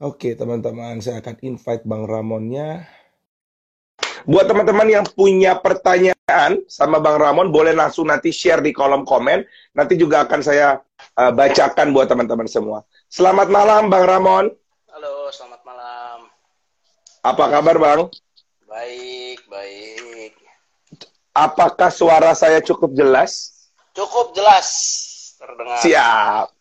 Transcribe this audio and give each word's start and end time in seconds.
Oke, 0.00 0.32
teman-teman, 0.32 0.96
saya 1.04 1.20
akan 1.20 1.36
invite 1.44 1.84
Bang 1.84 2.08
Ramonnya. 2.08 2.88
Buat 4.24 4.48
teman-teman 4.48 4.88
yang 4.88 5.04
punya 5.04 5.60
pertanyaan 5.60 6.64
sama 6.72 7.04
Bang 7.04 7.20
Ramon, 7.20 7.52
boleh 7.52 7.76
langsung 7.76 8.08
nanti 8.08 8.32
share 8.32 8.64
di 8.64 8.72
kolom 8.72 9.04
komen. 9.04 9.44
Nanti 9.76 10.00
juga 10.00 10.24
akan 10.24 10.40
saya 10.40 10.80
uh, 11.20 11.32
bacakan 11.36 11.92
buat 11.92 12.08
teman-teman 12.08 12.48
semua. 12.48 12.80
Selamat 13.12 13.52
malam, 13.52 13.92
Bang 13.92 14.08
Ramon. 14.08 14.48
Halo, 14.88 15.28
selamat 15.36 15.60
malam. 15.68 16.32
Apa 17.20 17.44
kabar, 17.60 17.76
Bang? 17.76 18.00
Baik, 18.72 19.44
baik. 19.52 20.32
Apakah 21.36 21.92
suara 21.92 22.32
saya 22.32 22.64
cukup 22.64 22.96
jelas? 22.96 23.52
Cukup 23.92 24.32
jelas 24.32 24.64
terdengar. 25.36 25.76
Siap. 25.84 26.59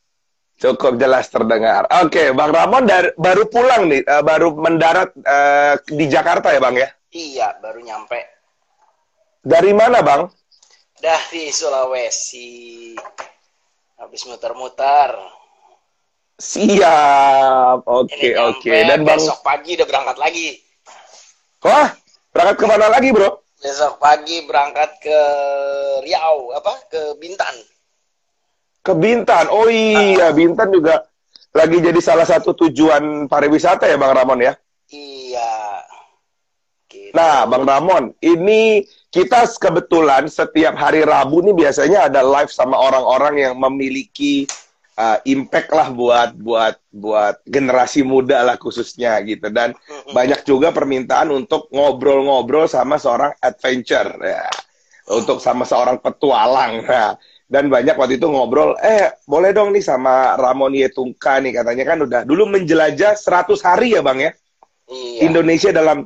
Cukup 0.60 1.00
jelas 1.00 1.32
terdengar. 1.32 1.88
Oke, 2.04 2.36
Bang 2.36 2.52
Ramon 2.52 2.84
dari, 2.84 3.16
baru 3.16 3.48
pulang 3.48 3.88
nih, 3.88 4.04
uh, 4.04 4.20
baru 4.20 4.52
mendarat 4.52 5.16
uh, 5.24 5.80
di 5.88 6.04
Jakarta 6.12 6.52
ya, 6.52 6.60
Bang 6.60 6.76
ya? 6.76 6.92
Iya, 7.16 7.56
baru 7.64 7.80
nyampe. 7.80 8.20
Dari 9.40 9.72
mana, 9.72 10.04
Bang? 10.04 10.28
Dari 11.00 11.48
Sulawesi. 11.48 12.92
Habis 14.04 14.28
muter-muter. 14.28 15.16
Siap. 16.36 17.88
Oke, 17.88 18.36
oke. 18.36 18.60
Okay. 18.60 18.84
Dan 18.84 19.08
Bang 19.08 19.16
besok 19.16 19.40
pagi 19.40 19.80
udah 19.80 19.88
berangkat 19.88 20.18
lagi. 20.20 20.60
Wah, 21.64 21.88
berangkat 22.36 22.56
ke 22.60 22.66
mana 22.68 22.92
lagi, 22.92 23.16
Bro? 23.16 23.48
Besok 23.64 23.96
pagi 23.96 24.44
berangkat 24.44 24.92
ke 25.00 25.20
Riau, 26.04 26.52
apa? 26.52 26.84
Ke 26.92 27.16
Bintan. 27.16 27.79
Ke 28.80 28.94
Bintan. 28.96 29.52
Oh 29.52 29.68
iya, 29.68 30.30
uh, 30.30 30.34
Bintan 30.34 30.72
juga 30.72 31.04
lagi 31.52 31.82
jadi 31.82 31.98
salah 32.00 32.28
satu 32.28 32.54
tujuan 32.54 33.26
pariwisata 33.26 33.90
ya 33.90 33.98
Bang 33.98 34.14
Ramon 34.14 34.40
ya? 34.40 34.54
Iya. 34.90 35.54
Gitu. 36.90 37.14
Nah, 37.14 37.46
Bang 37.46 37.66
Ramon, 37.66 38.14
ini 38.22 38.86
kita 39.10 39.46
kebetulan 39.58 40.30
setiap 40.30 40.78
hari 40.78 41.02
Rabu 41.02 41.42
nih 41.42 41.54
biasanya 41.58 42.10
ada 42.10 42.22
live 42.22 42.54
sama 42.54 42.78
orang-orang 42.78 43.42
yang 43.42 43.56
memiliki 43.58 44.46
uh, 45.00 45.18
impact 45.26 45.70
lah 45.74 45.90
buat 45.90 46.38
buat 46.38 46.76
buat 46.94 47.42
generasi 47.48 48.06
muda 48.06 48.46
lah 48.46 48.58
khususnya 48.62 49.18
gitu 49.26 49.50
dan 49.50 49.74
banyak 50.14 50.46
juga 50.46 50.70
permintaan 50.70 51.34
untuk 51.34 51.72
ngobrol-ngobrol 51.74 52.70
sama 52.70 53.02
seorang 53.02 53.34
adventure 53.42 54.14
ya 54.22 54.46
untuk 55.10 55.42
sama 55.42 55.66
seorang 55.66 55.98
petualang. 55.98 56.86
Nah, 56.86 57.18
dan 57.50 57.66
banyak 57.66 57.98
waktu 57.98 58.22
itu 58.22 58.30
ngobrol, 58.30 58.78
eh 58.78 59.10
boleh 59.26 59.50
dong 59.50 59.74
nih 59.74 59.82
sama 59.82 60.38
Ramon 60.38 60.70
Yetungka 60.70 61.42
nih 61.42 61.58
katanya 61.58 61.84
kan 61.84 61.98
udah 62.06 62.22
dulu 62.22 62.46
menjelajah 62.46 63.18
100 63.18 63.58
hari 63.66 63.98
ya 63.98 64.06
Bang 64.06 64.22
ya? 64.22 64.32
Iya. 64.86 65.26
Indonesia 65.26 65.74
dalam 65.74 66.06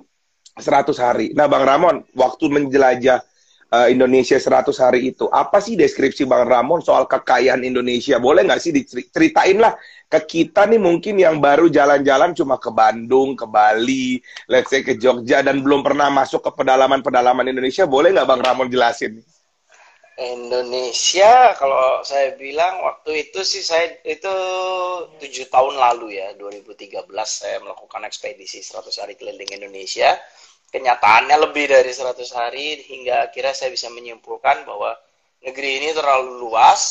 100 0.56 0.96
hari. 1.04 1.36
Nah 1.36 1.52
Bang 1.52 1.68
Ramon, 1.68 2.08
waktu 2.16 2.48
menjelajah 2.48 3.20
uh, 3.76 3.88
Indonesia 3.92 4.40
100 4.40 4.72
hari 4.80 5.12
itu, 5.12 5.28
apa 5.28 5.60
sih 5.60 5.76
deskripsi 5.76 6.24
Bang 6.24 6.48
Ramon 6.48 6.80
soal 6.80 7.12
kekayaan 7.12 7.68
Indonesia? 7.68 8.24
Boleh 8.24 8.48
nggak 8.48 8.64
sih 8.64 8.72
diceritain 8.72 9.60
lah 9.60 9.76
ke 10.08 10.24
kita 10.24 10.64
nih 10.70 10.80
mungkin 10.80 11.20
yang 11.20 11.44
baru 11.44 11.68
jalan-jalan 11.68 12.32
cuma 12.38 12.56
ke 12.56 12.72
Bandung, 12.72 13.36
ke 13.36 13.44
Bali, 13.44 14.22
let's 14.48 14.72
say 14.72 14.80
ke 14.80 14.96
Jogja, 14.96 15.44
dan 15.44 15.60
belum 15.60 15.84
pernah 15.84 16.08
masuk 16.08 16.40
ke 16.40 16.56
pedalaman-pedalaman 16.56 17.52
Indonesia, 17.52 17.84
boleh 17.84 18.16
nggak 18.16 18.30
Bang 18.32 18.40
Ramon 18.40 18.72
jelasin? 18.72 19.20
Indonesia 20.14 21.58
kalau 21.58 22.06
saya 22.06 22.38
bilang 22.38 22.86
waktu 22.86 23.30
itu 23.30 23.42
sih 23.42 23.66
saya 23.66 23.98
itu 24.06 24.36
tujuh 25.18 25.50
tahun 25.50 25.74
lalu 25.74 26.22
ya 26.22 26.38
2013 26.38 27.10
saya 27.26 27.58
melakukan 27.58 28.06
ekspedisi 28.06 28.62
100 28.62 28.94
hari 29.02 29.18
keliling 29.18 29.50
Indonesia 29.50 30.14
kenyataannya 30.70 31.38
lebih 31.50 31.66
dari 31.70 31.90
100 31.90 32.14
hari 32.34 32.82
hingga 32.86 33.30
akhirnya 33.30 33.58
saya 33.58 33.74
bisa 33.74 33.90
menyimpulkan 33.90 34.66
bahwa 34.70 34.94
negeri 35.42 35.82
ini 35.82 35.90
terlalu 35.98 36.46
luas 36.46 36.82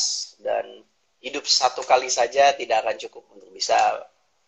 dan 0.43 0.83
hidup 1.23 1.47
satu 1.47 1.79
kali 1.87 2.11
saja 2.11 2.51
tidak 2.59 2.83
akan 2.83 2.99
cukup 3.07 3.23
untuk 3.39 3.51
bisa 3.55 3.75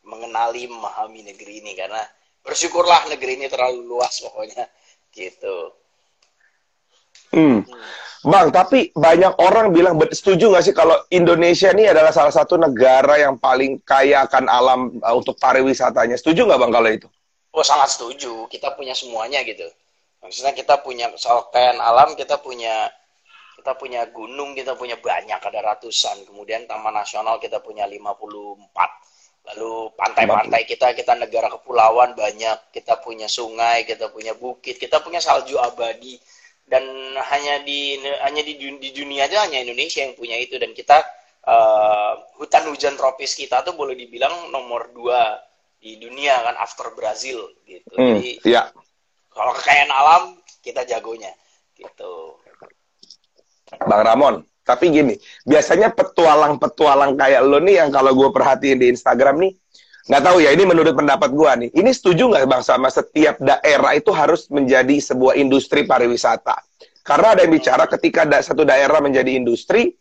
mengenali 0.03 0.67
memahami 0.67 1.31
negeri 1.31 1.63
ini 1.63 1.73
karena 1.79 2.03
bersyukurlah 2.43 3.07
negeri 3.07 3.39
ini 3.39 3.47
terlalu 3.47 3.87
luas 3.87 4.19
pokoknya 4.19 4.67
gitu. 5.15 5.71
Hmm. 7.35 7.67
Bang, 8.25 8.49
tapi 8.49 8.89
banyak 8.97 9.37
orang 9.37 9.69
bilang, 9.69 10.01
setuju 10.09 10.49
nggak 10.49 10.65
sih 10.65 10.73
kalau 10.73 10.97
Indonesia 11.13 11.69
ini 11.69 11.85
adalah 11.85 12.09
salah 12.09 12.33
satu 12.33 12.57
negara 12.57 13.21
yang 13.21 13.37
paling 13.37 13.85
kaya 13.85 14.25
akan 14.25 14.49
alam 14.49 14.97
uh, 15.05 15.13
untuk 15.13 15.37
pariwisatanya. 15.37 16.17
Setuju 16.17 16.49
nggak 16.49 16.57
Bang 16.57 16.73
kalau 16.73 16.89
itu? 16.89 17.05
Oh, 17.53 17.61
sangat 17.61 17.93
setuju. 17.93 18.49
Kita 18.49 18.73
punya 18.73 18.97
semuanya 18.97 19.45
gitu. 19.45 19.69
Maksudnya 20.25 20.57
kita 20.57 20.81
punya 20.81 21.13
soal 21.21 21.45
kekayaan 21.53 21.77
alam, 21.77 22.17
kita 22.17 22.41
punya 22.41 22.89
kita 23.61 23.77
punya 23.77 24.09
gunung, 24.09 24.57
kita 24.57 24.73
punya 24.73 24.97
banyak, 24.97 25.37
ada 25.37 25.59
ratusan. 25.61 26.25
Kemudian 26.25 26.65
Taman 26.65 26.97
Nasional 26.97 27.37
kita 27.37 27.61
punya 27.61 27.85
54. 27.85 29.53
Lalu 29.53 29.93
pantai-pantai 29.93 30.65
kita, 30.65 30.97
kita 30.97 31.13
negara 31.13 31.53
kepulauan 31.53 32.17
banyak. 32.17 32.73
Kita 32.73 32.97
punya 33.05 33.29
sungai, 33.29 33.85
kita 33.85 34.09
punya 34.09 34.33
bukit, 34.33 34.81
kita 34.81 34.97
punya 35.05 35.21
salju 35.21 35.61
abadi 35.61 36.17
dan 36.65 36.83
hanya 37.31 37.61
di 37.61 38.01
hanya 38.25 38.41
di, 38.41 38.57
di 38.57 38.89
dunia 38.93 39.29
aja 39.29 39.45
hanya 39.45 39.61
Indonesia 39.61 40.01
yang 40.01 40.17
punya 40.17 40.37
itu. 40.41 40.57
Dan 40.57 40.73
kita 40.73 41.01
uh, 41.45 42.13
hutan 42.41 42.69
hujan 42.69 42.97
tropis 42.97 43.37
kita 43.37 43.61
tuh 43.61 43.77
boleh 43.77 43.93
dibilang 43.93 44.49
nomor 44.49 44.89
dua 44.91 45.39
di 45.77 46.01
dunia 46.01 46.41
kan 46.41 46.55
after 46.57 46.91
Brazil 46.97 47.45
gitu. 47.69 47.93
Hmm, 47.93 48.17
jadi 48.17 48.31
ya. 48.41 48.61
kalau 49.29 49.53
kekayaan 49.53 49.91
alam 49.93 50.23
kita 50.65 50.81
jagonya 50.89 51.29
gitu. 51.77 52.41
Bang 53.85 54.01
Ramon 54.05 54.45
tapi 54.65 54.89
gini 54.89 55.13
biasanya 55.45 55.93
petualang-petualang 55.93 57.13
kayak 57.13 57.45
lo 57.45 57.61
nih 57.61 57.85
yang 57.85 57.93
kalau 57.93 58.17
gue 58.17 58.29
perhatiin 58.33 58.81
di 58.81 58.89
Instagram 58.89 59.37
nih 59.45 59.53
nggak 60.05 60.21
tahu 60.21 60.37
ya 60.37 60.53
ini 60.53 60.63
menurut 60.69 60.93
pendapat 60.93 61.33
gua 61.33 61.57
nih. 61.57 61.73
Ini 61.73 61.89
setuju 61.89 62.29
nggak 62.29 62.45
bang 62.45 62.63
sama 62.63 62.93
setiap 62.93 63.41
daerah 63.41 63.97
itu 63.97 64.13
harus 64.13 64.45
menjadi 64.53 65.01
sebuah 65.01 65.33
industri 65.33 65.81
pariwisata? 65.85 66.61
Karena 67.01 67.37
ada 67.37 67.45
yang 67.45 67.53
bicara 67.53 67.85
ketika 67.89 68.25
da 68.25 68.41
satu 68.41 68.65
daerah 68.65 69.01
menjadi 69.01 69.33
industri 69.33 69.93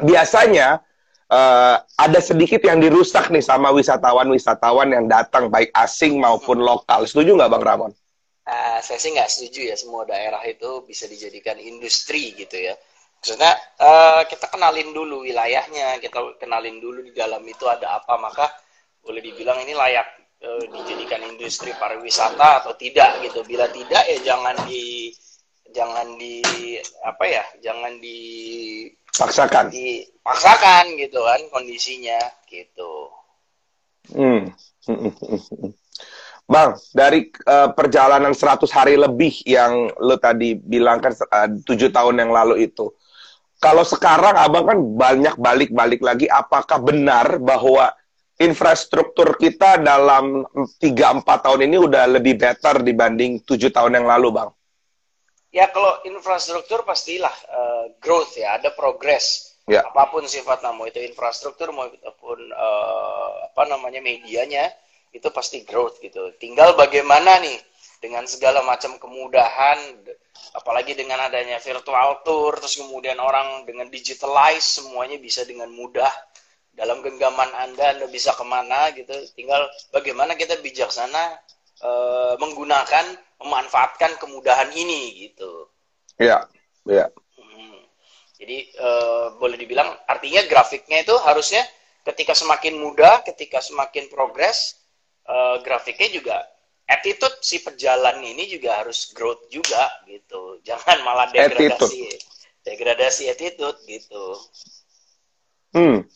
biasanya 0.00 0.80
uh, 1.28 1.76
ada 1.80 2.20
sedikit 2.20 2.60
yang 2.64 2.80
dirusak 2.80 3.28
nih 3.32 3.44
sama 3.44 3.72
wisatawan-wisatawan 3.72 4.92
yang 4.92 5.06
datang 5.08 5.48
baik 5.48 5.72
asing 5.72 6.20
maupun 6.20 6.60
lokal. 6.60 7.04
Setuju 7.04 7.36
nggak 7.36 7.50
bang 7.52 7.64
Ramon? 7.64 7.92
Uh, 8.44 8.76
saya 8.84 9.00
sih 9.00 9.16
nggak 9.16 9.28
setuju 9.32 9.72
ya 9.72 9.76
semua 9.76 10.04
daerah 10.04 10.44
itu 10.44 10.84
bisa 10.84 11.08
dijadikan 11.08 11.56
industri 11.56 12.36
gitu 12.36 12.60
ya. 12.60 12.76
Maksudnya 13.24 13.56
uh, 13.80 14.20
kita 14.28 14.52
kenalin 14.52 14.92
dulu 14.92 15.24
wilayahnya 15.24 15.96
kita 16.00 16.36
kenalin 16.36 16.76
dulu 16.76 17.00
di 17.00 17.12
dalam 17.16 17.40
itu 17.48 17.64
ada 17.64 17.96
apa 17.96 18.20
maka 18.20 18.52
boleh 19.04 19.20
dibilang 19.20 19.60
ini 19.62 19.76
layak 19.76 20.06
e, 20.40 20.48
dijadikan 20.72 21.20
industri 21.28 21.76
pariwisata 21.76 22.64
atau 22.64 22.72
tidak 22.74 23.20
gitu. 23.20 23.44
Bila 23.44 23.68
tidak 23.68 24.02
ya 24.08 24.18
jangan 24.24 24.56
di 24.64 25.12
jangan 25.70 26.16
di 26.16 26.40
apa 27.04 27.24
ya, 27.28 27.44
jangan 27.60 27.92
di 28.00 28.18
paksakan. 29.12 29.68
Dipaksakan 29.68 30.84
gitu 30.96 31.20
kan 31.20 31.40
kondisinya 31.52 32.18
gitu. 32.48 33.12
Hmm. 34.10 34.50
Bang, 36.44 36.76
dari 36.92 37.32
uh, 37.48 37.72
perjalanan 37.72 38.36
100 38.36 38.68
hari 38.68 39.00
lebih 39.00 39.32
yang 39.48 39.88
lo 39.96 40.20
tadi 40.20 40.52
bilang 40.52 41.00
kan 41.00 41.16
tujuh 41.64 41.88
tahun 41.88 42.20
yang 42.20 42.36
lalu 42.36 42.68
itu, 42.68 42.92
kalau 43.64 43.80
sekarang 43.80 44.36
abang 44.36 44.68
kan 44.68 44.76
banyak 44.76 45.34
balik-balik 45.40 46.04
lagi, 46.04 46.28
apakah 46.28 46.76
benar 46.84 47.40
bahwa 47.40 47.96
infrastruktur 48.38 49.38
kita 49.38 49.78
dalam 49.78 50.42
3-4 50.50 50.82
tahun 51.22 51.60
ini 51.70 51.76
udah 51.78 52.04
lebih 52.18 52.34
better 52.34 52.82
dibanding 52.82 53.42
7 53.46 53.70
tahun 53.70 54.02
yang 54.02 54.06
lalu, 54.10 54.28
Bang? 54.34 54.50
Ya, 55.54 55.70
kalau 55.70 56.02
infrastruktur 56.02 56.82
pastilah 56.82 57.30
uh, 57.30 57.84
growth 58.02 58.34
ya, 58.34 58.58
ada 58.58 58.74
progress. 58.74 59.54
Ya. 59.70 59.86
Apa 59.86 60.10
pun 60.10 60.26
sifat 60.26 60.66
mau 60.66 60.84
itu 60.84 60.98
infrastruktur 60.98 61.70
maupun 61.70 62.38
uh, 62.50 63.30
apa 63.54 63.62
namanya 63.70 64.02
medianya, 64.02 64.74
itu 65.14 65.30
pasti 65.30 65.62
growth 65.62 66.02
gitu. 66.02 66.34
Tinggal 66.42 66.74
bagaimana 66.74 67.38
nih 67.38 67.54
dengan 68.02 68.26
segala 68.26 68.66
macam 68.66 68.98
kemudahan, 68.98 69.78
apalagi 70.58 70.98
dengan 70.98 71.22
adanya 71.22 71.62
virtual 71.62 72.26
tour, 72.26 72.58
terus 72.58 72.74
kemudian 72.74 73.16
orang 73.22 73.62
dengan 73.62 73.86
digitalize 73.86 74.82
semuanya 74.82 75.22
bisa 75.22 75.46
dengan 75.46 75.70
mudah 75.70 76.10
dalam 76.74 77.00
genggaman 77.00 77.50
Anda 77.54 77.94
Anda 77.94 78.06
bisa 78.10 78.34
ke 78.34 78.44
mana 78.46 78.90
gitu 78.94 79.14
tinggal 79.38 79.66
bagaimana 79.94 80.34
kita 80.34 80.58
bijaksana 80.58 81.38
e, 81.78 81.90
menggunakan 82.38 83.14
memanfaatkan 83.42 84.18
kemudahan 84.18 84.70
ini 84.74 85.30
gitu 85.30 85.70
ya 86.18 86.46
ya 86.86 87.06
hmm. 87.38 87.78
jadi 88.38 88.58
e, 88.74 88.88
boleh 89.38 89.54
dibilang 89.54 89.94
artinya 90.10 90.42
grafiknya 90.50 91.06
itu 91.06 91.14
harusnya 91.22 91.62
ketika 92.04 92.34
semakin 92.34 92.76
mudah 92.78 93.24
ketika 93.24 93.64
semakin 93.64 94.12
progres 94.12 94.76
uh, 95.24 95.56
grafiknya 95.64 96.08
juga 96.12 96.36
attitude 96.84 97.40
si 97.40 97.64
pejalan 97.64 98.20
ini 98.20 98.44
juga 98.48 98.84
harus 98.84 99.12
growth 99.16 99.48
juga 99.48 99.88
gitu. 100.08 100.58
Jangan 100.68 101.00
malah 101.04 101.28
degradasi 101.32 101.72
attitude. 101.80 102.20
degradasi 102.64 103.24
attitude 103.32 103.78
gitu. 103.88 104.24
Hmm. 105.74 106.06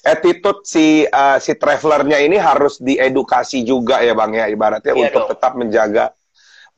Attitude 0.00 0.64
si 0.64 1.04
uh, 1.04 1.36
si 1.36 1.52
travelernya 1.56 2.18
ini 2.24 2.40
harus 2.40 2.80
diedukasi 2.80 3.62
juga 3.68 4.00
ya 4.00 4.16
Bang 4.16 4.32
ya 4.32 4.48
ibaratnya 4.48 4.96
iya 4.96 5.12
untuk 5.12 5.28
dong. 5.28 5.30
tetap 5.36 5.52
menjaga 5.60 6.04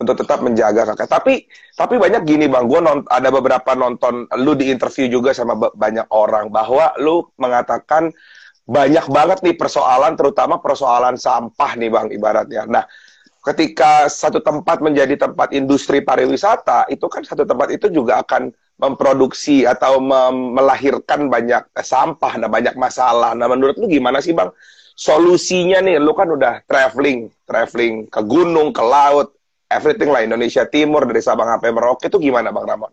untuk 0.03 0.19
tetap 0.19 0.43
menjaga 0.43 0.83
kakak. 0.93 1.07
Tapi 1.07 1.35
tapi 1.79 1.95
banyak 1.97 2.27
gini 2.27 2.51
bang, 2.51 2.67
gue 2.67 2.81
ada 3.07 3.29
beberapa 3.31 3.71
nonton 3.79 4.27
lu 4.43 4.59
di 4.59 4.69
interview 4.75 5.07
juga 5.07 5.31
sama 5.31 5.55
banyak 5.55 6.11
orang 6.11 6.51
bahwa 6.51 6.91
lu 6.99 7.31
mengatakan 7.39 8.11
banyak 8.67 9.07
banget 9.07 9.39
nih 9.47 9.55
persoalan, 9.55 10.19
terutama 10.19 10.59
persoalan 10.59 11.15
sampah 11.15 11.79
nih 11.79 11.91
bang 11.91 12.07
ibaratnya. 12.11 12.63
Nah, 12.67 12.85
ketika 13.47 14.11
satu 14.11 14.43
tempat 14.43 14.83
menjadi 14.83 15.15
tempat 15.19 15.55
industri 15.55 16.03
pariwisata, 16.03 16.91
itu 16.91 17.07
kan 17.07 17.23
satu 17.23 17.47
tempat 17.47 17.71
itu 17.71 17.87
juga 17.91 18.23
akan 18.23 18.51
memproduksi 18.81 19.69
atau 19.69 20.03
mem 20.03 20.57
melahirkan 20.57 21.29
banyak 21.29 21.63
eh, 21.73 21.87
sampah, 21.87 22.41
nah 22.41 22.49
banyak 22.51 22.75
masalah. 22.75 23.37
Nah, 23.37 23.47
menurut 23.47 23.77
lu 23.79 23.87
gimana 23.87 24.19
sih 24.19 24.33
bang? 24.33 24.51
Solusinya 24.93 25.81
nih, 25.81 25.97
lu 25.97 26.13
kan 26.13 26.29
udah 26.29 26.63
traveling, 26.69 27.33
traveling 27.49 28.07
ke 28.13 28.21
gunung, 28.23 28.71
ke 28.77 28.85
laut, 28.85 29.33
everything 29.73 30.13
lah 30.13 30.21
Indonesia 30.21 30.69
Timur 30.69 31.09
dari 31.09 31.25
Sabang 31.25 31.49
sampai 31.49 31.73
Merauke 31.73 32.13
itu 32.13 32.21
gimana 32.21 32.53
bang 32.53 32.65
Ramon? 32.69 32.93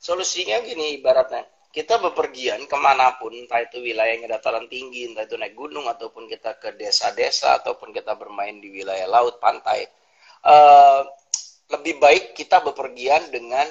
Solusinya 0.00 0.62
gini 0.62 1.02
ibaratnya, 1.02 1.44
kita 1.74 1.98
bepergian 1.98 2.64
ke 2.70 2.76
mana 2.78 3.18
pun, 3.18 3.34
entah 3.34 3.60
itu 3.60 3.82
wilayahnya 3.82 4.38
dataran 4.38 4.70
tinggi, 4.70 5.10
entah 5.10 5.26
itu 5.26 5.36
naik 5.36 5.58
gunung, 5.58 5.90
ataupun 5.90 6.30
kita 6.30 6.56
ke 6.56 6.78
desa-desa, 6.78 7.60
ataupun 7.60 7.92
kita 7.92 8.16
bermain 8.16 8.56
di 8.62 8.70
wilayah 8.70 9.10
laut, 9.10 9.42
pantai, 9.42 9.84
uh, 10.46 11.04
lebih 11.70 12.00
baik 12.02 12.32
kita 12.34 12.62
bepergian 12.64 13.28
dengan 13.28 13.66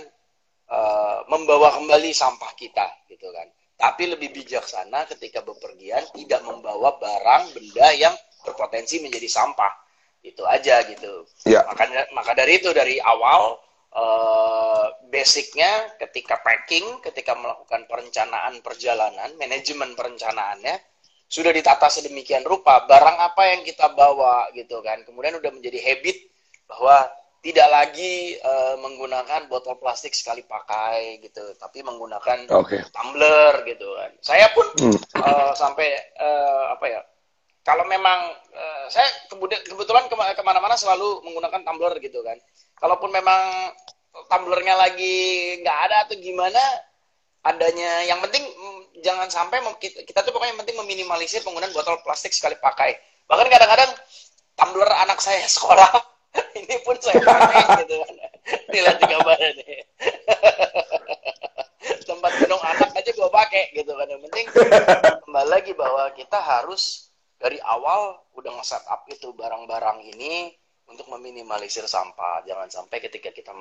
uh, 0.69 1.25
membawa 1.27 1.73
kembali 1.75 2.13
sampah 2.13 2.53
kita, 2.53 2.85
gitu 3.09 3.29
kan. 3.33 3.49
Tapi 3.79 4.11
lebih 4.11 4.35
bijaksana 4.35 5.07
ketika 5.07 5.39
bepergian 5.41 6.03
tidak 6.11 6.41
membawa 6.43 6.99
barang, 6.99 7.55
benda 7.55 7.87
yang 7.95 8.15
berpotensi 8.43 8.99
menjadi 8.99 9.27
sampah. 9.27 9.71
Itu 10.19 10.43
aja 10.43 10.83
gitu. 10.83 11.23
Ya. 11.47 11.63
Makanya, 11.63 12.11
maka 12.11 12.35
dari 12.35 12.59
itu 12.59 12.75
dari 12.75 12.99
awal 12.99 13.55
uh, 13.95 14.85
basicnya 15.07 15.95
ketika 15.95 16.43
packing, 16.43 16.99
ketika 16.99 17.39
melakukan 17.39 17.87
perencanaan 17.87 18.59
perjalanan, 18.59 19.31
manajemen 19.39 19.95
perencanaannya 19.95 20.75
sudah 21.29 21.53
ditata 21.53 21.87
sedemikian 21.93 22.41
rupa 22.41 22.89
barang 22.89 23.17
apa 23.21 23.53
yang 23.53 23.61
kita 23.63 23.93
bawa 23.95 24.49
gitu 24.57 24.81
kan. 24.81 25.05
Kemudian 25.05 25.37
udah 25.37 25.51
menjadi 25.53 25.77
habit 25.77 26.17
bahwa 26.65 27.05
tidak 27.39 27.67
lagi 27.71 28.35
uh, 28.43 28.75
menggunakan 28.83 29.47
botol 29.47 29.79
plastik 29.79 30.11
sekali 30.11 30.43
pakai 30.43 31.23
gitu, 31.23 31.55
tapi 31.55 31.79
menggunakan 31.83 32.51
okay. 32.51 32.83
tumbler 32.91 33.63
gitu 33.63 33.87
kan. 33.95 34.11
Saya 34.19 34.51
pun 34.51 34.67
hmm. 34.75 34.99
uh, 35.23 35.51
sampai 35.55 35.87
uh, 36.19 36.75
apa 36.75 36.85
ya? 36.87 37.01
Kalau 37.63 37.85
memang 37.87 38.33
uh, 38.55 38.85
saya 38.91 39.07
kemudian 39.31 39.61
kebetulan 39.63 40.09
ke 40.09 40.43
mana-mana 40.43 40.75
selalu 40.75 41.21
menggunakan 41.23 41.61
tumbler 41.63 41.95
gitu 42.01 42.25
kan 42.25 42.39
kalaupun 42.79 43.11
memang 43.11 43.71
tumblernya 44.31 44.75
lagi 44.79 45.15
nggak 45.61 45.77
ada 45.87 45.95
atau 46.07 46.15
gimana 46.17 46.59
adanya 47.45 48.03
yang 48.07 48.19
penting 48.23 48.43
mm, 48.43 49.03
jangan 49.03 49.27
sampai 49.31 49.63
kita, 49.79 50.03
kita 50.03 50.19
tuh 50.23 50.31
pokoknya 50.35 50.55
yang 50.55 50.61
penting 50.65 50.77
meminimalisir 50.79 51.43
penggunaan 51.43 51.71
botol 51.75 51.99
plastik 52.03 52.35
sekali 52.35 52.55
pakai 52.59 52.97
bahkan 53.29 53.47
kadang-kadang 53.47 53.91
tumbler 54.55 54.89
anak 54.89 55.19
saya 55.21 55.43
sekolah 55.55 55.87
ini 56.61 56.75
pun 56.85 56.95
saya 57.01 57.21
pakai 57.21 57.85
gitu 57.85 57.95
kan 58.03 58.15
lihat 58.69 58.95
di 59.01 59.05
gambar 59.05 59.37
ini 59.39 59.75
tempat 62.09 62.31
gunung 62.41 62.63
anak 62.65 62.89
aja 62.93 63.11
gue 63.13 63.29
pakai 63.29 63.63
gitu 63.73 63.91
kan 63.93 64.07
yang 64.09 64.21
penting 64.29 64.45
kembali 65.25 65.49
lagi 65.49 65.71
bahwa 65.77 66.09
kita 66.17 66.37
harus 66.41 67.13
dari 67.39 67.57
awal 67.63 68.19
udah 68.35 68.51
nge-set 68.59 68.83
up 68.91 69.07
itu 69.07 69.31
barang-barang 69.31 70.03
ini 70.03 70.51
untuk 70.89 71.05
meminimalisir 71.13 71.85
sampah. 71.85 72.43
Jangan 72.43 72.67
sampai 72.67 72.97
ketika 72.99 73.29
kita 73.29 73.53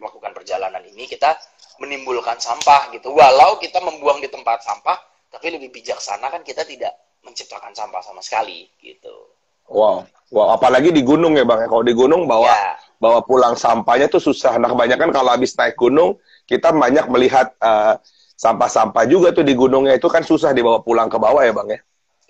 melakukan 0.00 0.32
perjalanan 0.32 0.82
ini 0.82 1.04
kita 1.06 1.36
menimbulkan 1.78 2.40
sampah 2.40 2.90
gitu. 2.96 3.12
Walau 3.12 3.60
kita 3.60 3.78
membuang 3.84 4.18
di 4.18 4.32
tempat 4.32 4.64
sampah, 4.64 4.96
tapi 5.28 5.52
lebih 5.52 5.70
bijaksana 5.70 6.32
kan 6.32 6.42
kita 6.42 6.64
tidak 6.64 6.96
menciptakan 7.22 7.76
sampah 7.76 8.00
sama 8.00 8.24
sekali 8.24 8.66
gitu. 8.80 9.39
Wow, 9.70 10.02
wow 10.34 10.58
apalagi 10.58 10.90
di 10.90 11.06
gunung 11.06 11.38
ya 11.38 11.46
bang. 11.46 11.64
Ya. 11.64 11.66
Kalau 11.70 11.84
di 11.86 11.94
gunung 11.94 12.26
bawa 12.26 12.50
ya. 12.50 12.74
bawa 12.98 13.22
pulang 13.22 13.54
sampahnya 13.54 14.10
tuh 14.10 14.18
susah. 14.18 14.58
Nah 14.58 14.74
kebanyakan 14.74 15.14
kalau 15.14 15.30
habis 15.30 15.54
naik 15.54 15.78
gunung 15.78 16.18
kita 16.50 16.74
banyak 16.74 17.06
melihat 17.06 17.54
eh, 17.62 17.94
sampah-sampah 18.34 19.06
juga 19.06 19.30
tuh 19.30 19.46
di 19.46 19.54
gunungnya 19.54 19.94
itu 19.94 20.10
kan 20.10 20.26
susah 20.26 20.50
dibawa 20.50 20.82
pulang 20.82 21.06
ke 21.06 21.16
bawah 21.22 21.46
ya 21.46 21.54
bang 21.54 21.68
ya. 21.78 21.80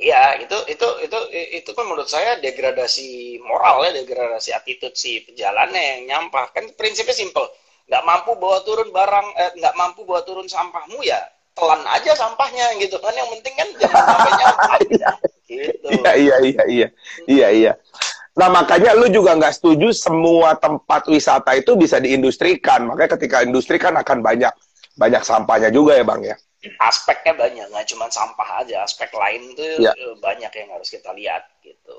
Iya, 0.01 0.25
itu 0.41 0.57
itu 0.65 0.89
itu 1.05 1.19
itu 1.61 1.71
kan 1.77 1.85
menurut 1.85 2.09
saya 2.09 2.41
degradasi 2.41 3.37
moral 3.45 3.85
ya, 3.85 4.01
degradasi 4.01 4.57
attitude 4.57 4.97
si 4.97 5.21
pejalannya 5.29 5.77
yang 5.77 6.01
nyampah. 6.09 6.57
Kan 6.57 6.73
prinsipnya 6.73 7.13
simple. 7.13 7.45
Nggak 7.85 8.05
mampu 8.09 8.33
bawa 8.41 8.65
turun 8.65 8.89
barang, 8.97 9.27
eh, 9.37 9.51
nggak 9.61 9.75
mampu 9.77 10.09
bawa 10.09 10.25
turun 10.25 10.49
sampahmu 10.49 11.05
ya 11.05 11.21
telan 11.61 11.83
aja 11.85 12.13
sampahnya 12.17 12.67
gitu 12.81 12.97
kan. 12.97 13.13
Yang 13.13 13.29
penting 13.39 13.55
kan 13.55 13.69
jangan 13.77 14.03
sampai 14.09 14.33
nyampah. 14.41 14.79
gitu. 15.51 15.87
Iya 15.93 16.13
iya 16.17 16.37
iya 16.41 16.63
iya 16.65 16.89
iya 17.29 17.49
iya. 17.53 17.73
Nah 18.41 18.49
makanya 18.49 18.97
lu 18.97 19.13
juga 19.13 19.37
nggak 19.37 19.61
setuju 19.61 19.93
semua 19.93 20.57
tempat 20.57 21.05
wisata 21.13 21.53
itu 21.53 21.77
bisa 21.77 22.01
diindustrikan. 22.01 22.89
Makanya 22.89 23.21
ketika 23.21 23.45
industri 23.45 23.77
kan 23.77 23.95
akan 24.01 24.25
banyak 24.25 24.51
banyak 25.01 25.23
sampahnya 25.23 25.71
juga 25.73 25.97
ya 25.97 26.05
bang 26.05 26.23
ya 26.35 26.37
aspeknya 26.77 27.33
banyak 27.33 27.67
nggak 27.73 27.87
cuma 27.89 28.07
sampah 28.13 28.61
aja 28.61 28.85
aspek 28.85 29.09
lain 29.17 29.57
tuh 29.57 29.81
ya. 29.81 29.93
banyak 30.21 30.53
yang 30.53 30.69
harus 30.77 30.93
kita 30.93 31.09
lihat 31.17 31.49
gitu 31.65 31.97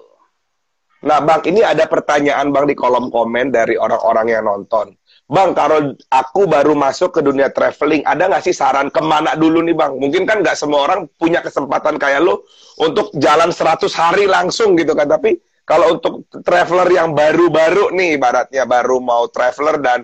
nah 1.02 1.18
bang 1.18 1.42
ini 1.50 1.66
ada 1.66 1.90
pertanyaan 1.90 2.54
bang 2.54 2.69
di 2.69 2.78
kolom 2.78 3.10
komen 3.10 3.50
dari 3.50 3.74
orang-orang 3.74 4.38
yang 4.38 4.46
nonton 4.46 4.94
bang 5.31 5.56
kalau 5.56 5.95
aku 6.12 6.44
baru 6.44 6.75
masuk 6.75 7.16
ke 7.16 7.22
dunia 7.24 7.48
traveling 7.48 8.04
ada 8.04 8.28
nggak 8.28 8.44
sih 8.44 8.51
saran 8.51 8.92
ke 8.92 9.00
mana 9.00 9.39
dulu 9.39 9.63
nih 9.63 9.72
bang? 9.72 9.95
Mungkin 9.95 10.28
kan 10.28 10.44
nggak 10.44 10.60
semua 10.60 10.83
orang 10.92 11.07
punya 11.16 11.39
kesempatan 11.39 11.95
kayak 11.95 12.19
lo 12.19 12.44
untuk 12.83 13.16
jalan 13.16 13.56
100 13.56 13.88
hari 13.95 14.28
langsung 14.28 14.75
gitu 14.75 14.92
kan. 14.92 15.07
Tapi 15.07 15.39
kalau 15.63 15.95
untuk 15.95 16.28
traveler 16.44 16.92
yang 16.92 17.16
baru-baru 17.16 17.95
nih 17.95 18.19
ibaratnya 18.19 18.68
baru 18.68 19.00
mau 19.00 19.31
traveler 19.31 19.80
dan 19.80 20.00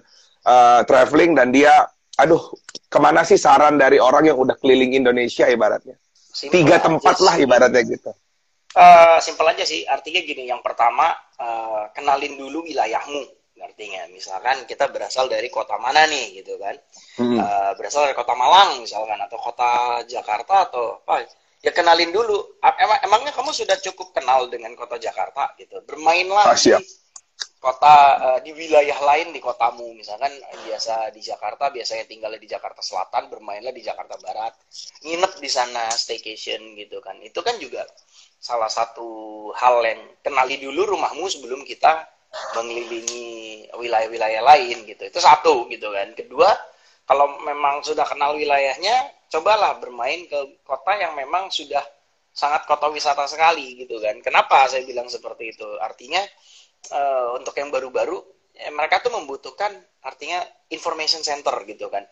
uh, 0.47 0.87
traveling 0.87 1.35
dan 1.35 1.51
dia 1.51 1.75
aduh 2.15 2.39
ke 2.87 2.97
mana 3.03 3.27
sih 3.27 3.35
saran 3.35 3.75
dari 3.75 3.99
orang 3.99 4.31
yang 4.31 4.39
udah 4.39 4.55
keliling 4.63 4.95
Indonesia 4.95 5.43
ibaratnya? 5.51 5.99
Simple 6.15 6.55
tiga 6.55 6.79
tempat 6.79 7.19
lah 7.19 7.35
ibaratnya 7.35 7.83
gitu. 7.83 8.15
Uh, 8.71 9.19
simpel 9.19 9.43
aja 9.51 9.67
sih. 9.67 9.83
Artinya 9.83 10.23
gini 10.23 10.47
yang 10.47 10.63
pertama 10.63 11.11
uh, 11.35 11.91
kenalin 11.91 12.39
dulu 12.39 12.63
wilayahmu 12.63 13.36
artinya 13.61 14.05
misalkan 14.13 14.63
kita 14.69 14.89
berasal 14.93 15.25
dari 15.27 15.49
kota 15.49 15.77
mana 15.81 16.05
nih 16.05 16.41
gitu 16.41 16.57
kan? 16.61 16.75
Hmm. 17.17 17.37
uh, 17.37 17.71
berasal 17.77 18.05
dari 18.05 18.15
kota 18.17 18.33
Malang 18.37 18.81
misalkan 18.81 19.17
atau 19.17 19.37
kota 19.41 20.01
Jakarta 20.05 20.69
atau 20.69 21.01
apa? 21.05 21.25
Ya 21.65 21.73
kenalin 21.73 22.13
dulu. 22.13 22.61
Emang 22.61 22.99
emangnya 23.01 23.33
kamu 23.33 23.49
sudah 23.49 23.77
cukup 23.81 24.13
kenal 24.13 24.45
dengan 24.47 24.77
kota 24.77 25.01
Jakarta 25.01 25.57
gitu? 25.57 25.81
Bermainlah 25.83 26.53
ah, 26.53 26.55
di 26.55 26.77
kota 27.57 27.95
uh, 28.21 28.39
di 28.45 28.53
wilayah 28.53 28.97
lain 29.01 29.33
di 29.33 29.41
kotamu. 29.41 29.89
Misalkan 29.97 30.29
biasa 30.69 31.09
di 31.09 31.21
Jakarta 31.25 31.73
biasanya 31.73 32.05
tinggal 32.05 32.37
di 32.37 32.45
Jakarta 32.45 32.85
Selatan 32.85 33.33
bermainlah 33.33 33.73
di 33.73 33.81
Jakarta 33.81 34.15
Barat. 34.21 34.53
Nginep 35.01 35.33
di 35.41 35.49
sana 35.49 35.89
staycation 35.89 36.77
gitu 36.77 37.01
kan? 37.01 37.17
Itu 37.25 37.41
kan 37.41 37.57
juga 37.57 37.83
salah 38.37 38.69
satu 38.69 39.49
hal 39.57 39.81
yang 39.81 40.01
kenali 40.21 40.61
dulu 40.61 40.93
rumahmu 40.93 41.25
sebelum 41.25 41.65
kita 41.65 42.16
mengelilingi 42.55 43.27
wilayah-wilayah 43.75 44.41
lain 44.43 44.83
gitu 44.83 45.03
itu 45.07 45.19
satu 45.19 45.65
gitu 45.71 45.89
kan 45.93 46.11
kedua 46.13 46.49
kalau 47.07 47.39
memang 47.43 47.79
sudah 47.81 48.03
kenal 48.03 48.35
wilayahnya 48.35 49.15
cobalah 49.31 49.79
bermain 49.79 50.27
ke 50.27 50.63
kota 50.67 50.99
yang 50.99 51.15
memang 51.15 51.47
sudah 51.47 51.81
sangat 52.35 52.67
kota 52.69 52.91
wisata 52.91 53.25
sekali 53.25 53.79
gitu 53.79 53.97
kan 54.03 54.19
kenapa 54.21 54.67
saya 54.67 54.83
bilang 54.83 55.07
seperti 55.07 55.55
itu 55.55 55.67
artinya 55.79 56.21
uh, 56.91 57.35
untuk 57.39 57.55
yang 57.57 57.73
baru-baru 57.73 58.19
ya 58.57 58.73
mereka 58.73 59.05
tuh 59.05 59.13
membutuhkan 59.13 59.69
artinya 60.01 60.41
information 60.73 61.21
center 61.21 61.53
gitu 61.69 61.87
kan. 61.91 62.03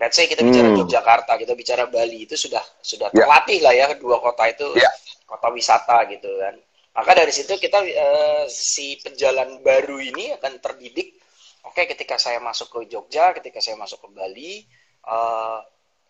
Let's 0.00 0.18
say 0.18 0.26
kita 0.26 0.42
bicara 0.42 0.72
hmm. 0.72 0.78
Yogyakarta, 0.82 1.32
kita 1.38 1.52
bicara 1.54 1.84
Bali 1.86 2.26
itu 2.26 2.34
sudah 2.34 2.64
sudah 2.80 3.12
ya. 3.12 3.22
terlatih 3.22 3.60
yeah. 3.60 3.66
lah 3.68 3.72
ya 3.76 3.86
kedua 3.94 4.16
kota 4.18 4.44
itu 4.50 4.66
yeah. 4.74 4.90
kota 5.28 5.52
wisata 5.52 6.08
gitu 6.10 6.30
kan. 6.40 6.54
Maka 6.92 7.10
dari 7.16 7.32
situ 7.32 7.56
kita 7.56 7.80
uh, 7.80 8.44
si 8.52 9.00
pejalan 9.00 9.64
baru 9.64 9.96
ini 9.96 10.36
akan 10.36 10.60
terdidik. 10.60 11.16
Oke, 11.64 11.86
okay, 11.86 11.96
ketika 11.96 12.18
saya 12.20 12.42
masuk 12.42 12.68
ke 12.68 12.92
Jogja, 12.92 13.32
ketika 13.32 13.62
saya 13.62 13.78
masuk 13.78 14.02
ke 14.04 14.08
Bali, 14.12 14.66
uh, 15.08 15.62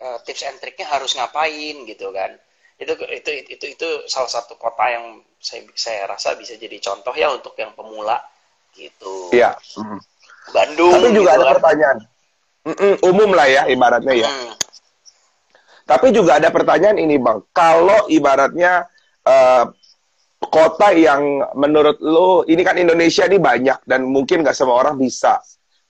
uh, 0.03 0.19
tips 0.27 0.43
and 0.43 0.59
triknya 0.59 0.91
harus 0.91 1.15
ngapain 1.15 1.87
gitu 1.87 2.11
kan. 2.11 2.35
itu 2.83 2.99
itu 2.99 3.31
itu 3.31 3.55
itu, 3.55 3.65
itu 3.79 3.89
salah 4.11 4.27
satu 4.27 4.59
kota 4.59 4.83
yang 4.91 5.23
saya 5.39 5.63
saya 5.79 6.03
rasa 6.11 6.35
bisa 6.35 6.59
jadi 6.59 6.83
contoh 6.83 7.15
ya 7.15 7.31
untuk 7.31 7.55
yang 7.55 7.71
pemula 7.79 8.19
gitu 8.75 9.31
iya 9.31 9.55
Bandung 10.51 10.91
tapi 10.91 11.15
juga 11.15 11.31
gitu 11.31 11.39
ada 11.39 11.45
kan. 11.47 11.55
pertanyaan 11.61 11.99
Mm-mm, 12.63 12.95
umum 13.07 13.31
lah 13.39 13.47
ya 13.47 13.63
ibaratnya 13.71 14.15
ya 14.19 14.31
hmm. 14.31 14.55
tapi 15.87 16.11
juga 16.11 16.43
ada 16.43 16.51
pertanyaan 16.51 16.99
ini 16.99 17.23
bang 17.23 17.39
kalau 17.55 18.11
ibaratnya 18.11 18.87
uh, 19.31 19.71
kota 20.49 20.91
yang 20.95 21.45
menurut 21.55 22.03
lo 22.03 22.43
ini 22.49 22.63
kan 22.67 22.79
Indonesia 22.79 23.29
ini 23.29 23.39
banyak 23.39 23.87
dan 23.87 24.07
mungkin 24.07 24.43
nggak 24.43 24.57
semua 24.57 24.81
orang 24.83 24.99
bisa 24.99 25.39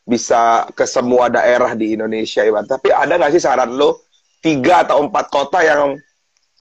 bisa 0.02 0.66
ke 0.74 0.82
semua 0.84 1.30
daerah 1.30 1.72
di 1.78 1.94
Indonesia 1.94 2.42
ibarat 2.42 2.66
tapi 2.66 2.90
ada 2.90 3.16
nggak 3.16 3.32
sih 3.38 3.42
saran 3.42 3.72
lo 3.78 4.10
tiga 4.42 4.82
atau 4.82 5.06
empat 5.06 5.30
kota 5.30 5.62
yang 5.62 5.94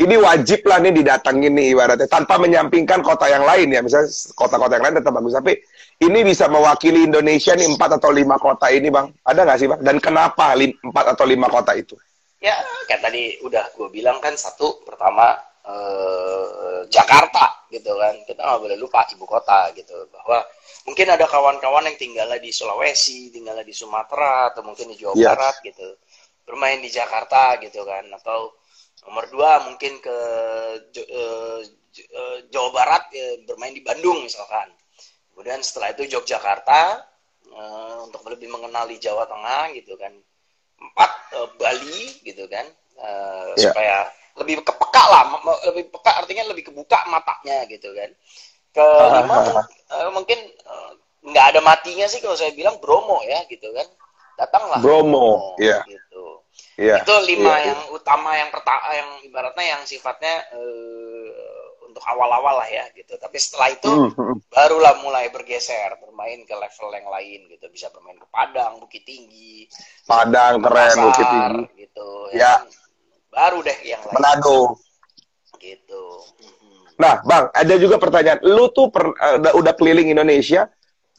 ini 0.01 0.15
wajib 0.17 0.65
lah 0.65 0.81
nih 0.81 0.93
didatangin 0.98 1.53
nih 1.53 1.77
ibaratnya 1.77 2.10
tanpa 2.10 2.41
menyampingkan 2.41 3.05
kota 3.05 3.29
yang 3.29 3.45
lain 3.45 3.69
ya. 3.69 3.86
Misalnya 3.86 4.10
kota-kota 4.33 4.81
yang 4.81 4.86
lain 4.89 4.98
tetap 4.98 5.13
bagus 5.13 5.38
tapi 5.38 5.53
ini 6.01 6.19
bisa 6.25 6.50
mewakili 6.50 7.05
Indonesia 7.05 7.53
nih 7.53 7.69
empat 7.69 8.01
atau 8.01 8.10
lima 8.10 8.41
kota 8.41 8.74
ini 8.74 8.89
bang. 8.89 9.13
Ada 9.21 9.45
nggak 9.45 9.57
sih 9.62 9.67
bang? 9.69 9.79
Dan 9.86 9.95
kenapa 10.01 10.57
empat 10.57 11.05
atau 11.13 11.25
lima 11.29 11.45
kota 11.53 11.77
itu? 11.77 11.93
Ya 12.41 12.57
kayak 12.89 13.05
tadi 13.05 13.38
udah 13.45 13.69
gue 13.77 13.89
bilang 13.93 14.17
kan 14.17 14.33
satu 14.33 14.81
pertama 14.81 15.38
eh, 15.72 16.82
Jakarta 16.92 17.68
gitu 17.72 17.96
kan. 17.96 18.16
Kita 18.28 18.42
nggak 18.44 18.62
boleh 18.62 18.78
lupa 18.78 19.08
ibu 19.08 19.24
kota 19.24 19.72
gitu. 19.72 20.08
Bahwa 20.12 20.44
mungkin 20.84 21.08
ada 21.08 21.25
kawan-kawan 21.25 21.88
yang 21.88 21.98
tinggalnya 21.98 22.40
di 22.42 22.51
Sulawesi 22.51 23.32
tinggalnya 23.32 23.63
di 23.63 23.72
Sumatera 23.72 24.51
atau 24.51 24.62
mungkin 24.68 24.92
di 24.92 25.00
Jawa 25.00 25.16
yeah. 25.16 25.32
Barat 25.32 25.56
gitu. 25.63 25.88
Bermain 26.44 26.84
di 26.84 26.92
Jakarta 26.92 27.56
gitu 27.63 27.88
kan. 27.88 28.06
Atau 28.12 28.60
nomor 29.08 29.25
dua 29.32 29.63
mungkin 29.66 29.98
ke 30.04 30.18
uh, 31.00 31.62
Jawa 32.51 32.70
Barat 32.72 33.04
ya, 33.16 33.40
bermain 33.48 33.74
di 33.74 33.84
Bandung 33.84 34.24
misalkan. 34.24 34.70
Kemudian 35.32 35.63
setelah 35.63 35.96
itu 35.96 36.06
Yogyakarta 36.12 37.08
untuk 38.08 38.24
lebih 38.32 38.48
mengenali 38.48 38.96
Jawa 39.00 39.28
Tengah 39.28 39.75
gitu 39.75 39.96
kan. 40.00 40.12
Empat 40.80 41.12
Bali 41.56 42.20
gitu 42.24 42.48
kan. 42.51 42.68
Yeah. 43.01 43.58
supaya 43.58 43.98
lebih 44.39 44.63
kepeka 44.63 45.03
lah 45.11 45.23
lebih 45.71 45.91
peka 45.91 46.11
artinya 46.23 46.43
lebih 46.51 46.71
kebuka 46.71 47.03
matanya 47.11 47.67
gitu 47.67 47.91
kan 47.91 48.09
kelima 48.71 49.35
uh, 49.91 50.09
mungkin 50.15 50.39
nggak 51.27 51.45
uh, 51.45 51.50
ada 51.51 51.59
matinya 51.59 52.07
sih 52.07 52.23
kalau 52.23 52.39
saya 52.39 52.55
bilang 52.55 52.79
Bromo 52.79 53.19
ya 53.27 53.43
gitu 53.51 53.67
kan 53.75 53.88
datanglah 54.39 54.79
Bromo, 54.79 55.03
Bromo 55.03 55.59
yeah. 55.59 55.83
gitu 55.83 56.41
yeah. 56.79 57.03
itu 57.03 57.13
lima 57.35 57.51
yeah, 57.59 57.75
yang 57.75 57.79
yeah. 57.88 57.95
utama 57.95 58.31
yang 58.39 58.50
pertama 58.50 58.88
yang 58.95 59.09
ibaratnya 59.27 59.65
yang 59.77 59.81
sifatnya 59.83 60.47
uh, 60.55 61.29
untuk 61.91 62.03
awal-awal 62.07 62.63
lah 62.63 62.69
ya 62.71 62.88
gitu 62.95 63.19
tapi 63.19 63.35
setelah 63.35 63.75
itu 63.75 63.91
mm 63.91 64.09
-hmm. 64.15 64.35
barulah 64.47 64.95
mulai 65.03 65.27
bergeser 65.27 66.00
bermain 66.00 66.39
ke 66.47 66.55
level 66.55 66.89
yang 66.95 67.07
lain 67.11 67.39
gitu 67.51 67.67
bisa 67.67 67.91
bermain 67.91 68.15
ke 68.15 68.27
Padang 68.31 68.79
Bukit 68.79 69.03
Tinggi 69.03 69.67
Padang 70.07 70.63
keren 70.63 71.11
Bukit 71.11 71.27
Tinggi 71.27 71.83
gitu 71.83 72.09
ya, 72.31 72.63
ya. 72.63 72.80
Baru 73.31 73.63
deh 73.63 73.77
yang 73.88 74.01
lain 74.03 74.13
Manado 74.19 74.75
gitu 75.57 76.03
nah 77.00 77.23
bang 77.25 77.50
ada 77.55 77.73
juga 77.81 77.97
pertanyaan 77.97 78.39
lu 78.45 78.69
tuh 78.69 78.93
per, 78.93 79.09
uh, 79.09 79.55
udah, 79.57 79.73
keliling 79.73 80.13
Indonesia 80.13 80.69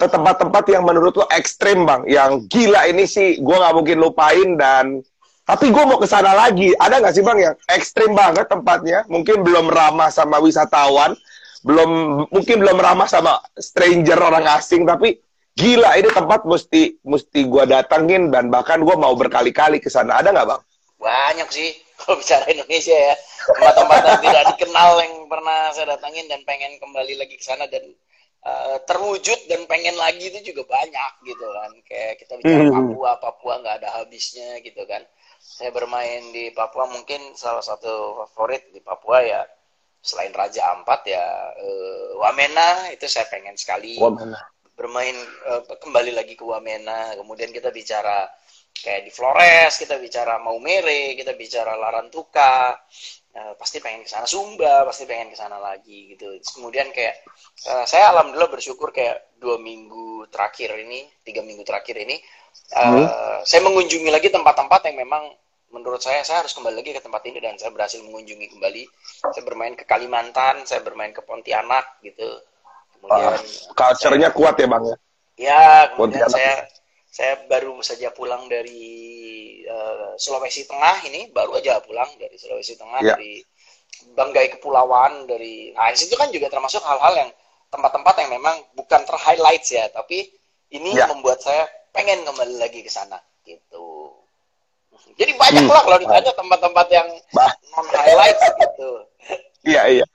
ke 0.03 0.07
tempat-tempat 0.11 0.65
yang 0.67 0.83
menurut 0.83 1.15
lo 1.15 1.27
ekstrim 1.31 1.87
bang, 1.87 2.03
yang 2.11 2.43
gila 2.51 2.91
ini 2.91 3.07
sih 3.07 3.39
gue 3.39 3.57
nggak 3.57 3.75
mungkin 3.77 4.03
lupain 4.03 4.59
dan 4.59 4.99
tapi 5.43 5.75
gue 5.75 5.85
mau 5.87 5.99
ke 5.99 6.07
sana 6.07 6.35
lagi. 6.35 6.71
Ada 6.75 7.03
nggak 7.03 7.15
sih 7.15 7.23
bang 7.23 7.39
yang 7.39 7.55
ekstrim 7.71 8.15
banget 8.15 8.47
tempatnya? 8.51 9.03
Mungkin 9.11 9.43
belum 9.43 9.71
ramah 9.71 10.11
sama 10.11 10.39
wisatawan, 10.39 11.19
belum 11.67 11.91
mungkin 12.31 12.57
belum 12.63 12.79
ramah 12.79 13.11
sama 13.11 13.43
stranger 13.59 14.19
orang 14.19 14.47
asing, 14.59 14.87
tapi 14.87 15.19
gila 15.59 15.99
ini 15.99 16.11
tempat 16.11 16.47
mesti 16.47 17.03
mesti 17.03 17.41
gue 17.47 17.65
datangin 17.67 18.31
dan 18.31 18.51
bahkan 18.51 18.83
gue 18.83 18.97
mau 18.99 19.15
berkali-kali 19.19 19.83
ke 19.83 19.91
sana. 19.91 20.19
Ada 20.19 20.31
nggak 20.35 20.47
bang? 20.47 20.63
Banyak 21.03 21.49
sih 21.51 21.71
kalau 22.03 22.19
bicara 22.19 22.45
Indonesia 22.51 22.95
ya 22.95 23.15
tempat-tempat 23.47 23.99
yang 24.03 24.21
tidak 24.27 24.45
dikenal 24.55 24.91
yang 24.99 25.15
pernah 25.31 25.71
saya 25.71 25.87
datangin 25.95 26.27
dan 26.27 26.43
pengen 26.43 26.77
kembali 26.83 27.15
lagi 27.15 27.39
ke 27.39 27.45
sana 27.47 27.71
dan 27.71 27.87
uh, 28.43 28.77
terwujud 28.85 29.39
dan 29.47 29.65
pengen 29.71 29.95
lagi 29.95 30.31
itu 30.31 30.53
juga 30.53 30.67
banyak 30.67 31.13
gitu 31.27 31.47
kan 31.47 31.73
kayak 31.87 32.13
kita 32.19 32.33
bicara 32.43 32.63
hmm. 32.67 32.75
Papua 32.75 33.11
Papua 33.23 33.55
nggak 33.63 33.77
ada 33.83 33.89
habisnya 34.03 34.59
gitu 34.61 34.83
kan 34.87 35.03
saya 35.43 35.71
bermain 35.75 36.31
di 36.35 36.51
Papua 36.55 36.91
mungkin 36.91 37.35
salah 37.35 37.63
satu 37.63 38.23
favorit 38.35 38.71
di 38.75 38.83
Papua 38.83 39.23
ya 39.23 39.43
selain 40.03 40.35
Raja 40.35 40.75
Ampat 40.75 41.07
ya 41.07 41.25
uh, 41.55 42.19
Wamena 42.19 42.91
itu 42.91 43.07
saya 43.07 43.31
pengen 43.31 43.55
sekali 43.55 43.99
Wamena. 43.99 44.39
bermain 44.75 45.15
uh, 45.47 45.63
kembali 45.79 46.11
lagi 46.15 46.35
ke 46.35 46.43
Wamena 46.43 47.15
kemudian 47.15 47.55
kita 47.55 47.71
bicara 47.71 48.27
kayak 48.81 49.07
di 49.07 49.11
Flores 49.13 49.77
kita 49.77 50.01
bicara 50.01 50.41
Maumere 50.41 51.15
kita 51.15 51.37
bicara 51.37 51.77
Larantuka 51.77 52.75
uh, 53.37 53.53
pasti 53.57 53.79
pengen 53.79 54.05
ke 54.05 54.11
sana 54.11 54.27
Sumba 54.27 54.83
pasti 54.89 55.05
pengen 55.05 55.33
ke 55.33 55.37
sana 55.37 55.61
lagi 55.61 56.17
gitu 56.17 56.41
kemudian 56.59 56.91
kayak 56.91 57.23
uh, 57.69 57.85
saya 57.85 58.11
alhamdulillah 58.13 58.51
bersyukur 58.51 58.91
kayak 58.91 59.37
dua 59.39 59.61
minggu 59.61 60.27
terakhir 60.33 60.75
ini 60.81 61.07
tiga 61.23 61.45
minggu 61.45 61.63
terakhir 61.63 62.01
ini 62.01 62.17
uh, 62.77 62.83
hmm. 62.83 63.07
saya 63.47 63.61
mengunjungi 63.65 64.11
lagi 64.11 64.29
tempat-tempat 64.33 64.81
yang 64.91 65.05
memang 65.05 65.25
menurut 65.73 66.05
saya 66.05 66.21
saya 66.21 66.45
harus 66.45 66.53
kembali 66.53 66.85
lagi 66.85 66.93
ke 66.93 67.01
tempat 67.01 67.23
ini 67.25 67.39
dan 67.41 67.57
saya 67.57 67.73
berhasil 67.73 68.05
mengunjungi 68.05 68.47
kembali 68.53 68.83
saya 69.33 69.43
bermain 69.43 69.73
ke 69.73 69.89
Kalimantan 69.89 70.69
saya 70.69 70.85
bermain 70.85 71.17
ke 71.17 71.25
Pontianak 71.25 72.03
gitu 72.05 72.29
kemudian 73.01 73.33
uh, 73.33 73.41
culture-nya 73.73 74.29
kuat 74.37 74.61
ya 74.61 74.69
bang 74.69 74.85
ya 74.85 74.97
ya 75.41 75.65
kemudian 75.97 76.29
Pontianak. 76.29 76.37
saya 76.37 76.55
saya 77.13 77.45
baru 77.45 77.77
saja 77.85 78.09
pulang 78.09 78.49
dari 78.49 78.89
uh, 79.69 80.17
Sulawesi 80.17 80.65
Tengah 80.65 81.05
ini 81.13 81.29
baru 81.29 81.61
aja 81.61 81.85
pulang 81.85 82.09
dari 82.17 82.41
Sulawesi 82.41 82.81
Tengah 82.81 83.05
ya. 83.05 83.13
dari 83.13 83.45
Banggai 84.17 84.57
Kepulauan 84.57 85.29
dari 85.29 85.77
nah 85.77 85.93
itu 85.93 86.17
kan 86.17 86.33
juga 86.33 86.49
termasuk 86.49 86.81
hal-hal 86.81 87.13
yang 87.21 87.31
tempat-tempat 87.69 88.15
yang 88.17 88.31
memang 88.33 88.57
bukan 88.73 89.05
terhighlight 89.05 89.61
ya 89.69 89.93
tapi 89.93 90.25
ini 90.73 90.97
ya. 90.97 91.05
membuat 91.13 91.45
saya 91.45 91.69
pengen 91.93 92.25
kembali 92.25 92.57
lagi 92.57 92.81
ke 92.81 92.89
sana 92.89 93.21
gitu 93.45 94.17
jadi 95.21 95.37
banyak 95.37 95.69
hmm. 95.69 95.73
lah 95.73 95.83
kalau 95.85 95.99
ditanya 96.01 96.33
tempat-tempat 96.33 96.87
yang 96.97 97.09
non 97.77 97.87
highlight 97.93 98.41
gitu 98.41 98.91
Iya 99.63 99.83
iya. 99.87 100.07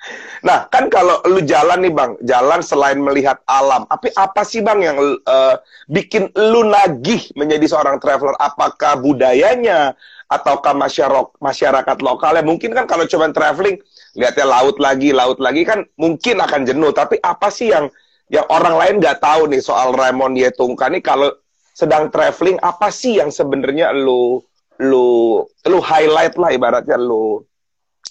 Nah 0.44 0.68
kan 0.68 0.92
kalau 0.92 1.24
lu 1.24 1.40
jalan 1.40 1.80
nih 1.80 1.94
bang, 1.96 2.12
jalan 2.28 2.60
selain 2.60 3.00
melihat 3.00 3.40
alam, 3.48 3.88
tapi 3.88 4.12
apa 4.20 4.44
sih 4.44 4.60
bang 4.60 4.80
yang 4.84 4.98
uh, 5.24 5.56
bikin 5.88 6.28
lu 6.36 6.68
nagih 6.68 7.32
menjadi 7.40 7.64
seorang 7.72 7.96
traveler? 8.04 8.36
Apakah 8.44 9.00
budayanya 9.00 9.96
ataukah 10.28 10.76
masyarakat 10.76 11.40
masyarakat 11.40 11.98
lokalnya? 12.04 12.44
Mungkin 12.44 12.76
kan 12.76 12.92
kalau 12.92 13.08
cuma 13.08 13.32
traveling, 13.32 13.80
lihatnya 14.20 14.44
laut 14.44 14.76
lagi, 14.84 15.16
laut 15.16 15.40
lagi 15.40 15.64
kan 15.64 15.88
mungkin 15.96 16.44
akan 16.44 16.68
jenuh. 16.68 16.92
Tapi 16.92 17.16
apa 17.24 17.48
sih 17.48 17.72
yang 17.72 17.88
yang 18.28 18.44
orang 18.52 18.76
lain 18.76 18.96
nggak 19.00 19.24
tahu 19.24 19.48
nih 19.48 19.64
soal 19.64 19.96
Raymond 19.96 20.36
Yetungka 20.36 20.92
nih 20.92 21.00
kalau 21.00 21.32
sedang 21.72 22.12
traveling 22.12 22.60
apa 22.60 22.92
sih 22.92 23.24
yang 23.24 23.32
sebenarnya 23.32 23.96
lu 23.96 24.44
lu 24.84 25.40
lu 25.72 25.80
highlight 25.80 26.36
lah 26.36 26.52
ibaratnya 26.52 27.00
lu 27.00 27.48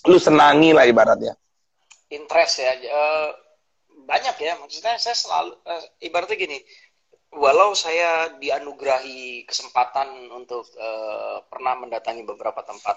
lu 0.04 0.18
senangi 0.20 0.76
lah 0.76 0.84
ibaratnya 0.84 1.32
interest 2.12 2.60
ya 2.60 2.72
uh, 2.76 3.30
banyak 4.06 4.36
ya 4.38 4.52
maksudnya 4.60 5.00
saya 5.00 5.16
selalu 5.16 5.56
uh, 5.64 5.82
ibaratnya 6.04 6.36
gini 6.36 6.58
walau 7.34 7.74
saya 7.74 8.38
dianugerahi 8.38 9.44
kesempatan 9.44 10.30
untuk 10.32 10.68
uh, 10.78 11.42
pernah 11.50 11.74
mendatangi 11.74 12.22
beberapa 12.22 12.62
tempat 12.62 12.96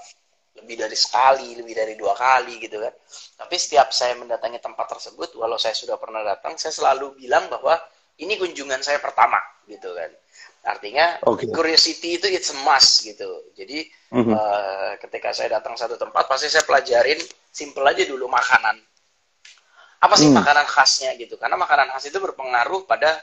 lebih 0.60 0.76
dari 0.76 0.98
sekali, 0.98 1.56
lebih 1.56 1.76
dari 1.78 1.94
dua 1.96 2.16
kali 2.18 2.60
gitu 2.60 2.82
kan. 2.82 2.94
Tapi 3.40 3.56
setiap 3.56 3.96
saya 3.96 4.18
mendatangi 4.20 4.60
tempat 4.60 4.92
tersebut, 4.92 5.38
walau 5.40 5.56
saya 5.56 5.76
sudah 5.78 5.96
pernah 5.96 6.26
datang, 6.26 6.60
saya 6.60 6.74
selalu 6.76 7.16
bilang 7.16 7.48
bahwa 7.48 7.80
ini 8.20 8.36
kunjungan 8.36 8.84
saya 8.84 9.00
pertama 9.00 9.40
gitu 9.70 9.94
kan. 9.96 10.12
Artinya 10.60 11.24
okay. 11.24 11.48
curiosity 11.50 12.20
itu 12.20 12.28
it's 12.28 12.52
a 12.52 12.58
must 12.68 13.08
gitu. 13.08 13.28
Jadi 13.56 13.88
mm-hmm. 14.12 14.34
uh, 14.36 14.94
ketika 15.00 15.32
saya 15.32 15.60
datang 15.60 15.80
satu 15.80 15.96
tempat 15.96 16.28
pasti 16.28 16.52
saya 16.52 16.68
pelajarin 16.68 17.20
simple 17.50 17.86
aja 17.88 18.04
dulu 18.04 18.28
makanan. 18.28 18.76
Apa 20.00 20.16
sih 20.16 20.32
mm. 20.32 20.36
makanan 20.36 20.68
khasnya 20.68 21.16
gitu? 21.20 21.36
Karena 21.36 21.60
makanan 21.60 21.92
khas 21.92 22.08
itu 22.08 22.20
berpengaruh 22.20 22.88
pada 22.88 23.20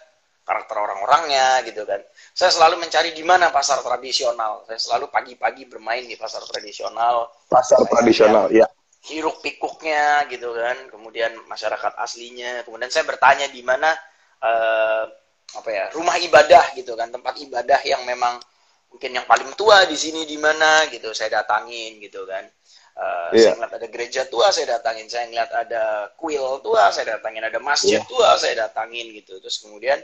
karakter 0.47 0.77
orang-orangnya 0.79 1.67
gitu 1.67 1.83
kan. 1.83 1.99
Saya 2.31 2.55
selalu 2.55 2.87
mencari 2.87 3.11
di 3.11 3.27
mana 3.27 3.51
pasar 3.51 3.83
tradisional. 3.83 4.63
Saya 4.65 4.79
selalu 4.79 5.11
pagi-pagi 5.11 5.67
bermain 5.67 6.07
di 6.07 6.15
pasar 6.15 6.41
tradisional. 6.47 7.27
Pasar 7.51 7.83
saya 7.83 7.91
tradisional, 7.91 8.47
ya. 8.55 8.65
Hiruk 9.11 9.43
pikuknya 9.43 10.25
gitu 10.31 10.55
kan. 10.55 10.87
Kemudian 10.87 11.35
masyarakat 11.51 11.99
aslinya. 11.99 12.63
Kemudian 12.63 12.89
saya 12.95 13.03
bertanya 13.03 13.51
di 13.51 13.61
mana 13.67 13.91
uh, 14.39 15.11
apa 15.57 15.71
ya 15.73 15.85
rumah 15.97 16.17
ibadah 16.21 16.77
gitu 16.77 16.93
kan 16.95 17.09
tempat 17.09 17.41
ibadah 17.41 17.81
yang 17.83 18.05
memang 18.05 18.37
mungkin 18.93 19.11
yang 19.17 19.27
paling 19.27 19.51
tua 19.57 19.85
di 19.89 19.97
sini 19.97 20.25
di 20.29 20.37
mana 20.37 20.87
gitu 20.93 21.11
saya 21.17 21.43
datangin 21.43 21.99
gitu 22.01 22.25
kan 22.29 22.45
Uh, 22.97 23.29
yeah. 23.37 23.53
Saya 23.53 23.61
ngeliat 23.61 23.75
ada 23.77 23.89
gereja 23.93 24.23
tua, 24.25 24.49
saya 24.49 24.81
datangin. 24.81 25.05
Saya 25.05 25.29
ngeliat 25.29 25.53
ada 25.53 26.09
kuil 26.17 26.65
tua, 26.65 26.89
saya 26.89 27.21
datangin. 27.21 27.45
Ada 27.45 27.61
masjid 27.61 28.01
yeah. 28.01 28.09
tua, 28.09 28.41
saya 28.41 28.57
datangin 28.57 29.13
gitu. 29.13 29.37
Terus 29.37 29.61
kemudian 29.61 30.01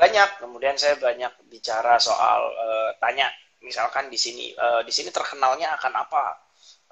banyak. 0.00 0.40
Kemudian 0.40 0.80
saya 0.80 0.96
banyak 0.96 1.28
bicara 1.52 2.00
soal 2.00 2.40
uh, 2.56 2.90
tanya, 3.04 3.28
misalkan 3.60 4.08
di 4.08 4.16
sini, 4.16 4.48
uh, 4.56 4.80
di 4.80 4.88
sini 4.88 5.12
terkenalnya 5.12 5.76
akan 5.76 5.92
apa? 5.92 6.40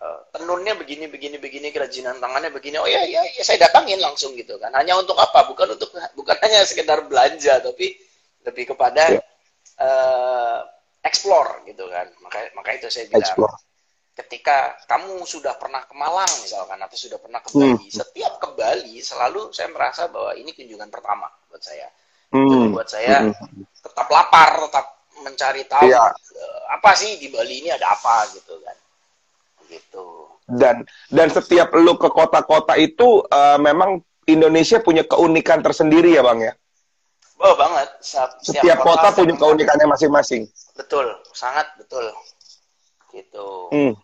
Uh, 0.01 0.25
tenunnya 0.33 0.73
begini, 0.81 1.13
begini, 1.13 1.37
begini, 1.37 1.69
kerajinan 1.77 2.17
tangannya 2.25 2.49
begini. 2.49 2.81
Oh 2.81 2.89
ya, 2.89 3.05
ya, 3.05 3.21
ya, 3.21 3.43
saya 3.45 3.69
datangin 3.69 4.01
langsung 4.01 4.33
gitu 4.33 4.57
kan. 4.57 4.73
Hanya 4.73 4.97
untuk 4.97 5.13
apa? 5.21 5.45
Bukan 5.45 5.77
untuk, 5.77 5.93
bukan 6.17 6.37
hanya 6.41 6.65
sekedar 6.65 7.05
belanja, 7.05 7.61
tapi 7.61 8.01
lebih 8.49 8.73
kepada 8.73 9.13
yeah. 9.13 9.21
Ya. 9.21 9.85
uh, 9.85 10.59
explore 11.05 11.69
gitu 11.69 11.85
kan. 11.93 12.09
Maka, 12.25 12.49
maka 12.57 12.81
itu 12.81 12.89
saya 12.89 13.13
bilang. 13.13 13.29
Explore 13.29 13.55
ketika 14.21 14.77
kamu 14.85 15.25
sudah 15.25 15.57
pernah 15.57 15.81
ke 15.89 15.95
Malang 15.97 16.29
misalkan 16.45 16.77
atau 16.77 16.99
sudah 16.99 17.17
pernah 17.17 17.41
ke 17.41 17.51
Bali, 17.57 17.89
hmm. 17.89 17.95
setiap 17.95 18.37
ke 18.37 18.49
Bali 18.53 19.01
selalu 19.01 19.55
saya 19.55 19.73
merasa 19.73 20.11
bahwa 20.13 20.37
ini 20.37 20.53
kunjungan 20.53 20.93
pertama 20.93 21.31
buat 21.49 21.63
saya. 21.63 21.89
Hmm. 22.31 22.47
Jadi 22.47 22.67
buat 22.71 22.89
saya 22.89 23.17
hmm. 23.25 23.65
tetap 23.81 24.07
lapar, 24.13 24.61
tetap 24.69 24.87
mencari 25.21 25.63
tahu 25.69 25.89
ya. 25.89 26.13
apa 26.73 26.91
sih 26.97 27.17
di 27.17 27.33
Bali 27.33 27.65
ini 27.65 27.71
ada 27.73 27.97
apa 27.97 28.29
gitu 28.37 28.61
kan. 28.61 28.77
Gitu. 29.71 30.07
Dan 30.51 30.83
dan 31.15 31.31
setiap 31.31 31.71
lu 31.79 31.95
ke 31.95 32.11
kota-kota 32.11 32.75
itu 32.75 33.23
uh, 33.31 33.55
memang 33.63 34.03
Indonesia 34.27 34.83
punya 34.83 35.07
keunikan 35.07 35.63
tersendiri 35.63 36.19
ya, 36.19 36.27
Bang 36.27 36.43
ya. 36.43 36.53
Oh, 37.41 37.55
banget. 37.57 37.89
Setiap, 38.05 38.31
setiap 38.43 38.79
kota, 38.85 39.15
kota 39.15 39.23
punya 39.23 39.35
keunikannya 39.39 39.87
masing-masing. 39.89 40.45
Betul, 40.77 41.07
sangat 41.33 41.71
betul. 41.79 42.11
Gitu. 43.15 43.49
Hmm. 43.73 43.95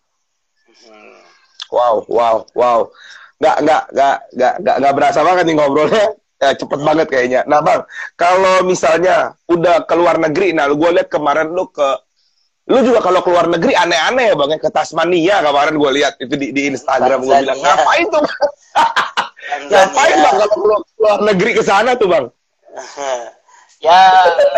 Wow, 1.69 2.07
wow, 2.09 2.47
wow. 2.55 2.81
Nggak, 3.43 3.57
nggak, 3.61 3.83
nggak, 3.93 4.17
nggak, 4.33 4.55
nggak, 4.63 4.77
nggak 4.81 4.95
berasa 4.97 5.21
banget 5.21 5.45
nih 5.51 5.55
ngobrolnya. 5.59 6.07
Ya, 6.37 6.53
cepet 6.53 6.81
banget 6.85 7.07
kayaknya. 7.09 7.41
Nah, 7.49 7.65
Bang, 7.65 7.89
kalau 8.13 8.61
misalnya 8.65 9.33
udah 9.49 9.89
ke 9.89 9.95
luar 9.97 10.21
negeri, 10.21 10.53
nah, 10.53 10.69
gue 10.69 10.91
lihat 10.93 11.09
kemarin 11.09 11.49
lu 11.49 11.69
ke, 11.73 11.89
lu 12.67 12.83
juga 12.83 12.99
kalau 12.99 13.23
keluar 13.23 13.47
negeri 13.47 13.79
aneh-aneh 13.79 14.35
ya, 14.35 14.35
Bang, 14.35 14.51
ya, 14.51 14.59
ke 14.59 14.71
Tasmania 14.75 15.39
kemarin 15.39 15.79
gue 15.79 15.91
lihat 16.03 16.19
itu 16.19 16.35
di, 16.35 16.51
di 16.51 16.63
Instagram. 16.75 17.23
Gue 17.23 17.39
bilang, 17.47 17.63
ngapain 17.63 18.07
tuh, 18.11 18.23
ngapain, 19.71 20.17
Bang, 20.19 20.35
kalau 20.35 20.49
keluar, 20.51 20.81
keluar 20.99 21.19
negeri 21.31 21.51
ke 21.55 21.63
sana 21.63 21.95
tuh, 21.95 22.11
Bang? 22.11 22.27
ya, 23.87 23.99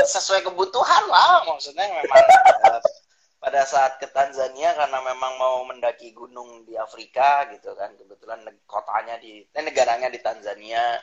sesuai 0.08 0.40
kebutuhan 0.40 1.04
lah, 1.12 1.44
maksudnya 1.52 1.84
memang 1.84 2.24
pada 3.38 3.62
saat 3.68 4.00
ke 4.00 4.08
Tanzania 4.08 4.72
karena 4.72 4.98
memang 5.04 5.32
mau 5.36 5.62
mendaki 5.68 6.16
gunung 6.16 6.64
di 6.64 6.80
Afrika 6.80 7.44
gitu 7.52 7.76
kan. 7.76 7.92
Kebetulan 7.92 8.40
kotanya 8.64 9.20
di 9.20 9.44
eh, 9.44 9.62
negaranya 9.62 10.08
di 10.08 10.18
Tanzania. 10.18 10.96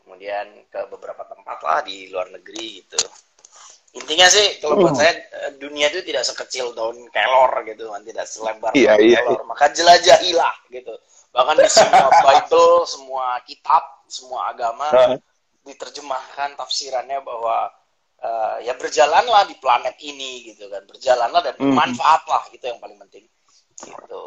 Kemudian 0.00 0.70
ke 0.70 0.86
beberapa 0.94 1.26
tempat 1.26 1.58
lah 1.66 1.82
di 1.82 2.06
luar 2.14 2.30
negeri 2.30 2.86
gitu 2.86 3.02
intinya 3.96 4.26
sih 4.28 4.60
kalau 4.60 4.76
buat 4.76 4.92
hmm. 4.92 5.00
saya 5.00 5.12
eh, 5.16 5.52
dunia 5.56 5.88
itu 5.88 6.04
tidak 6.04 6.28
sekecil 6.28 6.76
daun 6.76 7.08
kelor 7.08 7.52
gitu 7.64 7.88
kan 7.88 8.04
tidak 8.04 8.26
selebar 8.28 8.72
iya, 8.76 9.00
iya, 9.00 9.24
kelor 9.24 9.40
iya. 9.40 9.44
maka 9.48 9.66
jelajahilah 9.72 10.54
gitu 10.68 10.94
bahkan 11.32 11.56
di 11.56 11.68
semua 11.72 12.08
Bible 12.24 12.72
semua 12.84 13.26
kitab 13.48 13.82
semua 14.06 14.40
agama 14.52 15.16
diterjemahkan 15.66 16.54
tafsirannya 16.54 17.18
bahwa 17.24 17.72
uh, 18.22 18.56
ya 18.62 18.76
berjalanlah 18.78 19.48
di 19.48 19.56
planet 19.58 19.96
ini 20.04 20.52
gitu 20.52 20.68
kan 20.68 20.84
berjalanlah 20.86 21.40
dan 21.42 21.54
hmm. 21.58 21.74
manfaatlah 21.74 22.46
itu 22.52 22.64
yang 22.68 22.78
paling 22.78 23.00
penting 23.00 23.24
gitu 23.80 24.22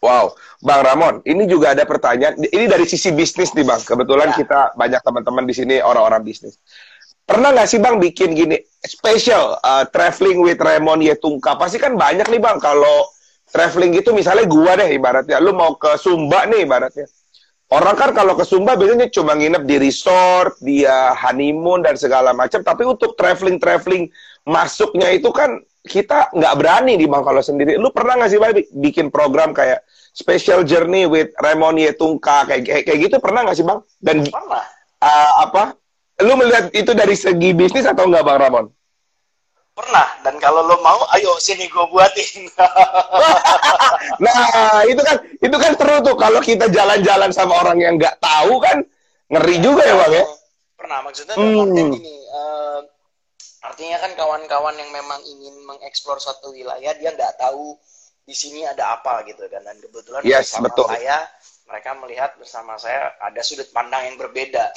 Wow, 0.00 0.32
Bang 0.64 0.80
Ramon, 0.80 1.20
ini 1.28 1.44
juga 1.44 1.76
ada 1.76 1.84
pertanyaan. 1.84 2.40
Ini 2.40 2.72
dari 2.72 2.88
sisi 2.88 3.12
bisnis 3.12 3.52
nih, 3.52 3.68
Bang. 3.68 3.84
Kebetulan 3.84 4.32
ya. 4.32 4.36
kita 4.40 4.60
banyak 4.72 4.96
teman-teman 5.04 5.44
di 5.44 5.52
sini 5.52 5.76
orang-orang 5.84 6.24
bisnis. 6.24 6.56
Pernah 7.30 7.54
nggak 7.54 7.68
sih, 7.70 7.78
Bang, 7.78 8.02
bikin 8.02 8.34
gini 8.34 8.58
special 8.82 9.54
uh, 9.62 9.86
traveling 9.86 10.42
with 10.42 10.58
Ramon 10.58 10.98
Yetungka? 10.98 11.54
Pasti 11.54 11.78
kan 11.78 11.94
banyak 11.94 12.26
nih, 12.26 12.42
Bang. 12.42 12.58
Kalau 12.58 13.06
traveling 13.54 13.94
gitu, 13.94 14.10
misalnya 14.10 14.50
gua 14.50 14.74
deh, 14.74 14.90
ibaratnya, 14.98 15.38
lu 15.38 15.54
mau 15.54 15.78
ke 15.78 15.94
Sumba 15.94 16.42
nih, 16.50 16.66
ibaratnya. 16.66 17.06
Orang 17.70 17.94
kan 17.94 18.10
kalau 18.10 18.34
ke 18.34 18.42
Sumba 18.42 18.74
biasanya 18.74 19.06
cuma 19.14 19.38
nginep 19.38 19.62
di 19.62 19.78
resort, 19.78 20.58
dia 20.58 21.14
honeymoon 21.14 21.86
dan 21.86 21.94
segala 21.94 22.34
macam. 22.34 22.66
Tapi 22.66 22.82
untuk 22.82 23.14
traveling-traveling 23.14 24.10
masuknya 24.42 25.14
itu 25.14 25.30
kan 25.30 25.62
kita 25.86 26.34
nggak 26.34 26.54
berani 26.58 26.98
di 26.98 27.06
bang 27.06 27.22
kalau 27.22 27.38
sendiri. 27.38 27.78
Lu 27.78 27.94
pernah 27.94 28.18
nggak 28.18 28.30
sih 28.34 28.42
bang 28.42 28.58
bikin 28.74 29.06
program 29.14 29.54
kayak 29.54 29.86
special 30.10 30.66
journey 30.66 31.06
with 31.06 31.30
Raymond 31.38 31.78
Yetungka 31.78 32.50
kayak 32.50 32.66
kayak, 32.66 32.98
gitu 33.06 33.22
pernah 33.22 33.46
nggak 33.46 33.54
sih 33.54 33.62
bang? 33.62 33.78
Dan 34.02 34.26
Uh, 35.00 35.48
apa? 35.48 35.80
Lu 36.24 36.32
melihat 36.36 36.68
itu 36.72 36.92
dari 36.92 37.16
segi 37.16 37.50
bisnis 37.56 37.88
atau 37.88 38.06
nggak 38.08 38.24
bang 38.24 38.38
Ramon? 38.38 38.66
Pernah, 39.70 40.06
dan 40.26 40.36
kalau 40.36 40.66
lo 40.66 40.76
mau, 40.84 41.00
ayo 41.16 41.40
sini 41.40 41.64
gue 41.64 41.84
buatin. 41.88 42.52
nah, 44.24 44.84
itu 44.84 45.00
kan 45.00 45.16
itu 45.40 45.56
kan 45.56 45.72
seru 45.78 46.04
tuh 46.04 46.16
kalau 46.20 46.42
kita 46.44 46.68
jalan-jalan 46.68 47.30
sama 47.32 47.56
orang 47.64 47.78
yang 47.80 47.94
nggak 47.96 48.20
tahu 48.20 48.60
kan 48.60 48.84
ngeri 49.32 49.56
juga 49.62 49.82
ya 49.86 49.94
bang 50.04 50.12
ya. 50.20 50.24
Pernah, 50.76 50.98
maksudnya 51.06 51.34
hmm. 51.38 51.96
gini, 51.96 52.14
uh, 52.28 52.80
artinya 53.64 53.96
kan 54.00 54.12
kawan-kawan 54.16 54.74
yang 54.76 54.90
memang 54.92 55.20
ingin 55.24 55.54
mengeksplor 55.64 56.20
suatu 56.20 56.52
wilayah 56.52 56.92
dia 56.96 57.12
nggak 57.12 57.40
tahu 57.40 57.76
di 58.24 58.34
sini 58.36 58.64
ada 58.64 59.00
apa 59.00 59.26
gitu 59.26 59.42
kan 59.50 59.64
dan 59.64 59.76
kebetulan 59.80 60.20
yes, 60.22 60.54
bersama 60.54 60.66
betul. 60.70 60.86
saya 60.86 61.16
mereka 61.66 61.90
melihat 61.98 62.30
bersama 62.38 62.72
saya 62.78 63.14
ada 63.20 63.40
sudut 63.42 63.68
pandang 63.74 64.06
yang 64.06 64.16
berbeda 64.16 64.70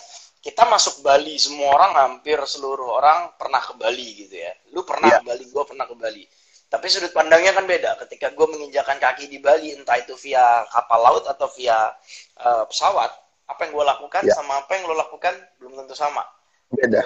kita 0.44 0.68
masuk 0.68 1.00
Bali 1.00 1.40
semua 1.40 1.72
orang 1.72 1.92
hampir 1.96 2.36
seluruh 2.44 3.00
orang 3.00 3.32
pernah 3.40 3.64
ke 3.64 3.80
Bali 3.80 4.28
gitu 4.28 4.36
ya. 4.36 4.52
Lu 4.76 4.84
pernah 4.84 5.08
yeah. 5.08 5.24
ke 5.24 5.32
Bali 5.32 5.44
gue 5.48 5.64
pernah 5.64 5.88
ke 5.88 5.96
Bali. 5.96 6.24
Tapi 6.68 6.86
sudut 6.92 7.16
pandangnya 7.16 7.56
kan 7.56 7.64
beda. 7.64 7.96
Ketika 8.04 8.36
gue 8.36 8.48
menginjakan 8.52 9.00
kaki 9.00 9.32
di 9.32 9.40
Bali 9.40 9.72
entah 9.72 9.96
itu 9.96 10.20
via 10.20 10.68
kapal 10.68 11.00
laut 11.00 11.24
atau 11.32 11.48
via 11.56 11.96
uh, 12.44 12.68
pesawat 12.68 13.08
apa 13.48 13.60
yang 13.64 13.72
gue 13.72 13.86
lakukan 13.88 14.24
yeah. 14.28 14.36
sama 14.36 14.60
apa 14.60 14.72
yang 14.76 14.84
lo 14.92 15.00
lakukan 15.00 15.32
belum 15.64 15.80
tentu 15.80 15.96
sama. 15.96 16.28
Beda. 16.76 17.00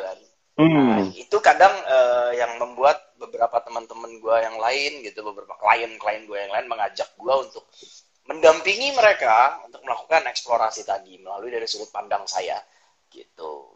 Hmm. 0.58 0.89
nah, 0.89 1.06
itu 1.13 1.38
kadang 1.38 1.69
uh, 1.86 2.34
yang 2.34 2.58
membuat 2.58 3.13
beberapa 3.21 3.62
teman-teman 3.62 4.17
gue 4.17 4.36
yang 4.41 4.58
lain 4.58 5.06
gitu 5.06 5.21
beberapa 5.21 5.54
klien-klien 5.62 6.26
gue 6.26 6.34
yang 6.34 6.50
lain 6.50 6.65
mengajak 6.65 7.13
gue 7.13 7.34
untuk 7.45 7.69
mendampingi 8.26 8.89
mereka 8.97 9.62
untuk 9.69 9.86
melakukan 9.86 10.26
eksplorasi 10.26 10.82
tadi 10.82 11.21
melalui 11.21 11.54
dari 11.54 11.69
sudut 11.69 11.93
pandang 11.93 12.26
saya 12.26 12.58
gitu 13.17 13.73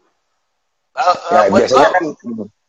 uh, 0.94 1.16
ya, 1.34 1.50
buat 1.50 1.66
biasanya 1.66 1.90
kan 1.90 2.04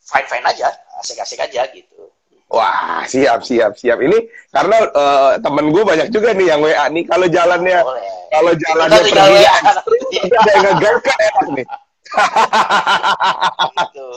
fine 0.01 0.27
fine 0.27 0.45
aja 0.49 0.67
asik 0.99 1.21
asik 1.21 1.39
aja 1.41 1.69
gitu 1.69 2.09
Wah, 2.53 3.01
siap, 3.09 3.41
siap, 3.41 3.73
siap. 3.73 3.97
Ini 3.97 4.29
karena 4.53 4.85
uh, 4.93 5.41
temen 5.41 5.73
gue 5.73 5.81
banyak 5.81 6.13
juga 6.13 6.37
nih 6.37 6.53
yang 6.53 6.61
WA 6.61 6.85
nih. 6.85 7.01
Kalau 7.09 7.25
jalannya, 7.25 7.81
kalau 8.29 8.53
jalannya 8.53 9.01
pergi, 9.81 10.17
ada 10.21 10.49
yang 10.53 10.65
ngegas 10.69 10.97
kan 11.01 11.17
enak 11.17 11.47
nih. 11.57 11.65
Gitu. 13.73 14.09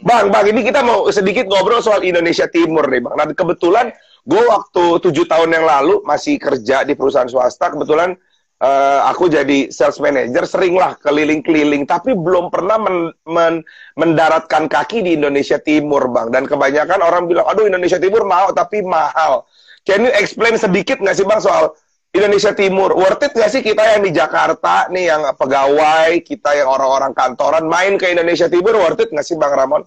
bang, 0.00 0.32
bang, 0.32 0.46
ini 0.48 0.64
kita 0.64 0.80
mau 0.80 1.12
sedikit 1.12 1.44
ngobrol 1.44 1.84
soal 1.84 2.00
Indonesia 2.08 2.48
Timur 2.48 2.88
nih, 2.88 3.04
bang. 3.04 3.14
Nah, 3.20 3.26
kebetulan 3.36 3.92
gue 4.24 4.42
waktu 4.48 4.84
tujuh 5.04 5.28
tahun 5.28 5.60
yang 5.60 5.68
lalu 5.68 6.00
masih 6.08 6.40
kerja 6.40 6.88
di 6.88 6.96
perusahaan 6.96 7.28
swasta. 7.28 7.68
Kebetulan 7.68 8.16
uh, 8.60 9.00
aku 9.10 9.28
jadi 9.28 9.68
sales 9.68 10.00
manager 10.00 10.44
seringlah 10.48 10.96
keliling-keliling 11.00 11.84
tapi 11.84 12.16
belum 12.16 12.48
pernah 12.48 12.80
men, 12.80 13.12
men, 13.28 13.54
mendaratkan 13.98 14.70
kaki 14.70 15.04
di 15.04 15.18
Indonesia 15.18 15.60
Timur 15.60 16.08
bang. 16.08 16.32
Dan 16.32 16.48
kebanyakan 16.48 17.00
orang 17.04 17.28
bilang 17.28 17.46
aduh 17.48 17.68
Indonesia 17.68 18.00
Timur 18.00 18.24
mau 18.24 18.52
tapi 18.52 18.80
mahal. 18.84 19.44
Can 19.86 20.08
you 20.08 20.12
explain 20.18 20.58
sedikit 20.58 20.98
nggak 20.98 21.16
sih 21.16 21.26
bang 21.26 21.40
soal 21.40 21.76
Indonesia 22.10 22.52
Timur? 22.56 22.96
Worth 22.96 23.22
it 23.22 23.32
nggak 23.36 23.50
sih 23.52 23.62
kita 23.62 23.82
yang 23.96 24.02
di 24.02 24.12
Jakarta 24.14 24.88
nih 24.90 25.04
yang 25.14 25.22
pegawai 25.36 26.10
kita 26.24 26.50
yang 26.58 26.68
orang-orang 26.70 27.12
kantoran 27.14 27.64
main 27.68 27.94
ke 28.00 28.10
Indonesia 28.10 28.50
Timur? 28.50 28.74
Worth 28.80 29.04
it 29.04 29.10
nggak 29.12 29.26
sih 29.26 29.36
bang 29.38 29.52
Ramon? 29.52 29.84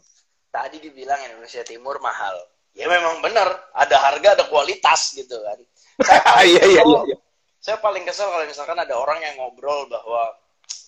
Tadi 0.49 0.81
dibilang 0.81 1.19
Indonesia 1.25 1.61
Timur 1.65 1.99
mahal. 2.01 2.37
Ya 2.77 2.87
memang 2.87 3.19
benar 3.19 3.49
ada 3.75 3.97
harga 3.99 4.39
ada 4.39 4.45
kualitas 4.47 5.17
gitu 5.17 5.35
kan. 5.35 5.59
Iya, 6.39 6.63
iya, 6.63 6.83
iya, 6.87 6.99
iya 7.11 7.17
saya 7.69 7.85
paling 7.85 8.01
kesel 8.01 8.25
kalau 8.33 8.49
misalkan 8.49 8.81
ada 8.81 8.97
orang 8.97 9.21
yang 9.21 9.37
ngobrol 9.37 9.85
bahwa 9.85 10.33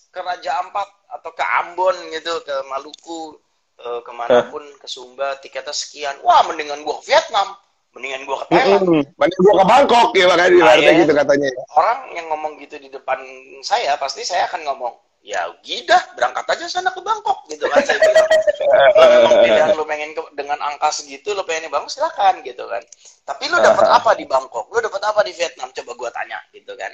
ke 0.10 0.18
Raja 0.18 0.66
Ampat 0.66 0.90
atau 1.14 1.30
ke 1.30 1.46
Ambon 1.62 1.94
gitu, 2.10 2.42
ke 2.42 2.56
Maluku, 2.74 3.38
ke 3.78 3.90
ke 4.02 4.12
mana 4.18 4.50
pun, 4.50 4.66
ke 4.82 4.90
Sumba, 4.90 5.38
tiketnya 5.46 5.78
sekian. 5.78 6.18
Wah, 6.26 6.42
mendingan 6.50 6.82
gua 6.82 6.98
ke 6.98 7.14
Vietnam, 7.14 7.54
mendingan 7.94 8.26
gua 8.26 8.42
ke 8.42 8.46
Thailand. 8.50 8.82
Hmm, 8.82 9.04
mendingan 9.14 9.44
gua 9.46 9.56
ke 9.62 9.66
Bangkok 9.70 10.10
ya 10.18 10.26
makanya 10.26 10.58
nah, 10.58 10.74
ya. 10.82 10.92
gitu 11.06 11.14
katanya. 11.14 11.50
Orang 11.78 12.00
yang 12.18 12.26
ngomong 12.34 12.58
gitu 12.58 12.76
di 12.82 12.90
depan 12.90 13.22
saya, 13.62 13.94
pasti 14.02 14.26
saya 14.26 14.50
akan 14.50 14.66
ngomong, 14.66 14.98
ya 15.22 15.54
gidah 15.62 16.18
berangkat 16.18 16.50
aja 16.50 16.66
sana 16.66 16.90
ke 16.90 16.98
Bangkok 16.98 17.46
gitu 17.46 17.70
kan 17.70 17.86
saya 17.86 18.02
bilang 18.02 18.26
kalau 18.98 19.10
memang 19.22 19.36
pilihan 19.46 19.70
lu 19.78 19.86
pengen 19.86 20.10
ke, 20.18 20.22
dengan 20.34 20.58
angka 20.66 20.90
segitu 20.90 21.38
lu 21.38 21.46
pengen 21.46 21.70
di 21.70 21.72
Bangkok 21.72 21.94
silakan 21.94 22.42
gitu 22.42 22.66
kan 22.66 22.82
tapi 23.22 23.46
lu 23.46 23.62
dapat 23.62 23.86
apa 24.02 24.18
di 24.18 24.26
Bangkok 24.26 24.74
lu 24.74 24.82
dapat 24.82 25.02
apa 25.06 25.22
di 25.22 25.38
Vietnam 25.38 25.70
coba 25.70 25.92
gua 25.94 26.10
tanya 26.10 26.42
gitu 26.50 26.74
kan 26.74 26.90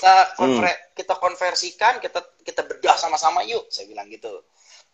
kita 0.00 0.32
konver 0.32 0.64
hmm. 0.64 0.96
kita 0.96 1.14
konversikan 1.20 1.94
kita 2.00 2.20
kita 2.40 2.64
bedah 2.64 2.96
sama-sama 2.96 3.44
yuk 3.44 3.68
saya 3.68 3.84
bilang 3.84 4.08
gitu. 4.08 4.32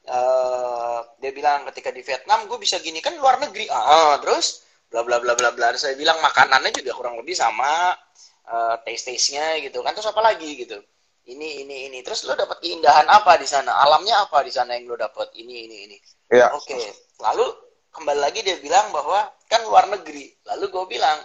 Uh, 0.07 1.03
dia 1.19 1.35
bilang 1.35 1.67
ketika 1.71 1.91
di 1.91 2.03
Vietnam 2.03 2.47
gue 2.51 2.59
bisa 2.59 2.83
gini 2.83 2.99
kan 2.99 3.15
luar 3.15 3.39
negeri. 3.39 3.71
Ah 3.71 4.19
terus? 4.19 4.67
Bla 4.91 5.07
bla 5.07 5.23
bla 5.23 5.39
bla 5.39 5.55
bla. 5.55 5.71
Saya 5.79 5.95
bilang 5.95 6.19
makanannya 6.19 6.75
juga 6.75 6.91
kurang 6.99 7.23
lebih 7.23 7.39
sama 7.39 7.95
uh, 8.51 8.75
taste 8.83 9.15
taste 9.15 9.39
nya 9.39 9.63
gitu 9.63 9.79
kan. 9.87 9.95
Terus 9.95 10.11
apa 10.11 10.23
lagi 10.27 10.59
gitu? 10.59 10.79
Ini 11.27 11.63
ini 11.63 11.91
ini. 11.91 11.99
Terus 12.03 12.27
lo 12.27 12.35
dapat 12.35 12.59
keindahan 12.59 13.07
apa 13.07 13.39
di 13.39 13.47
sana? 13.47 13.79
Alamnya 13.83 14.27
apa 14.27 14.43
di 14.43 14.51
sana 14.51 14.75
yang 14.75 14.91
lo 14.91 14.99
dapat 14.99 15.31
ini 15.39 15.71
ini 15.71 15.77
ini. 15.91 15.97
Ya. 16.35 16.51
oke. 16.51 16.67
Okay. 16.67 16.91
lalu 17.23 17.47
kembali 17.95 18.19
lagi 18.19 18.43
dia 18.43 18.59
bilang 18.59 18.91
bahwa 18.91 19.31
kan 19.47 19.63
luar 19.67 19.87
negeri. 19.91 20.35
Lalu 20.51 20.65
gue 20.71 20.85
bilang 20.99 21.19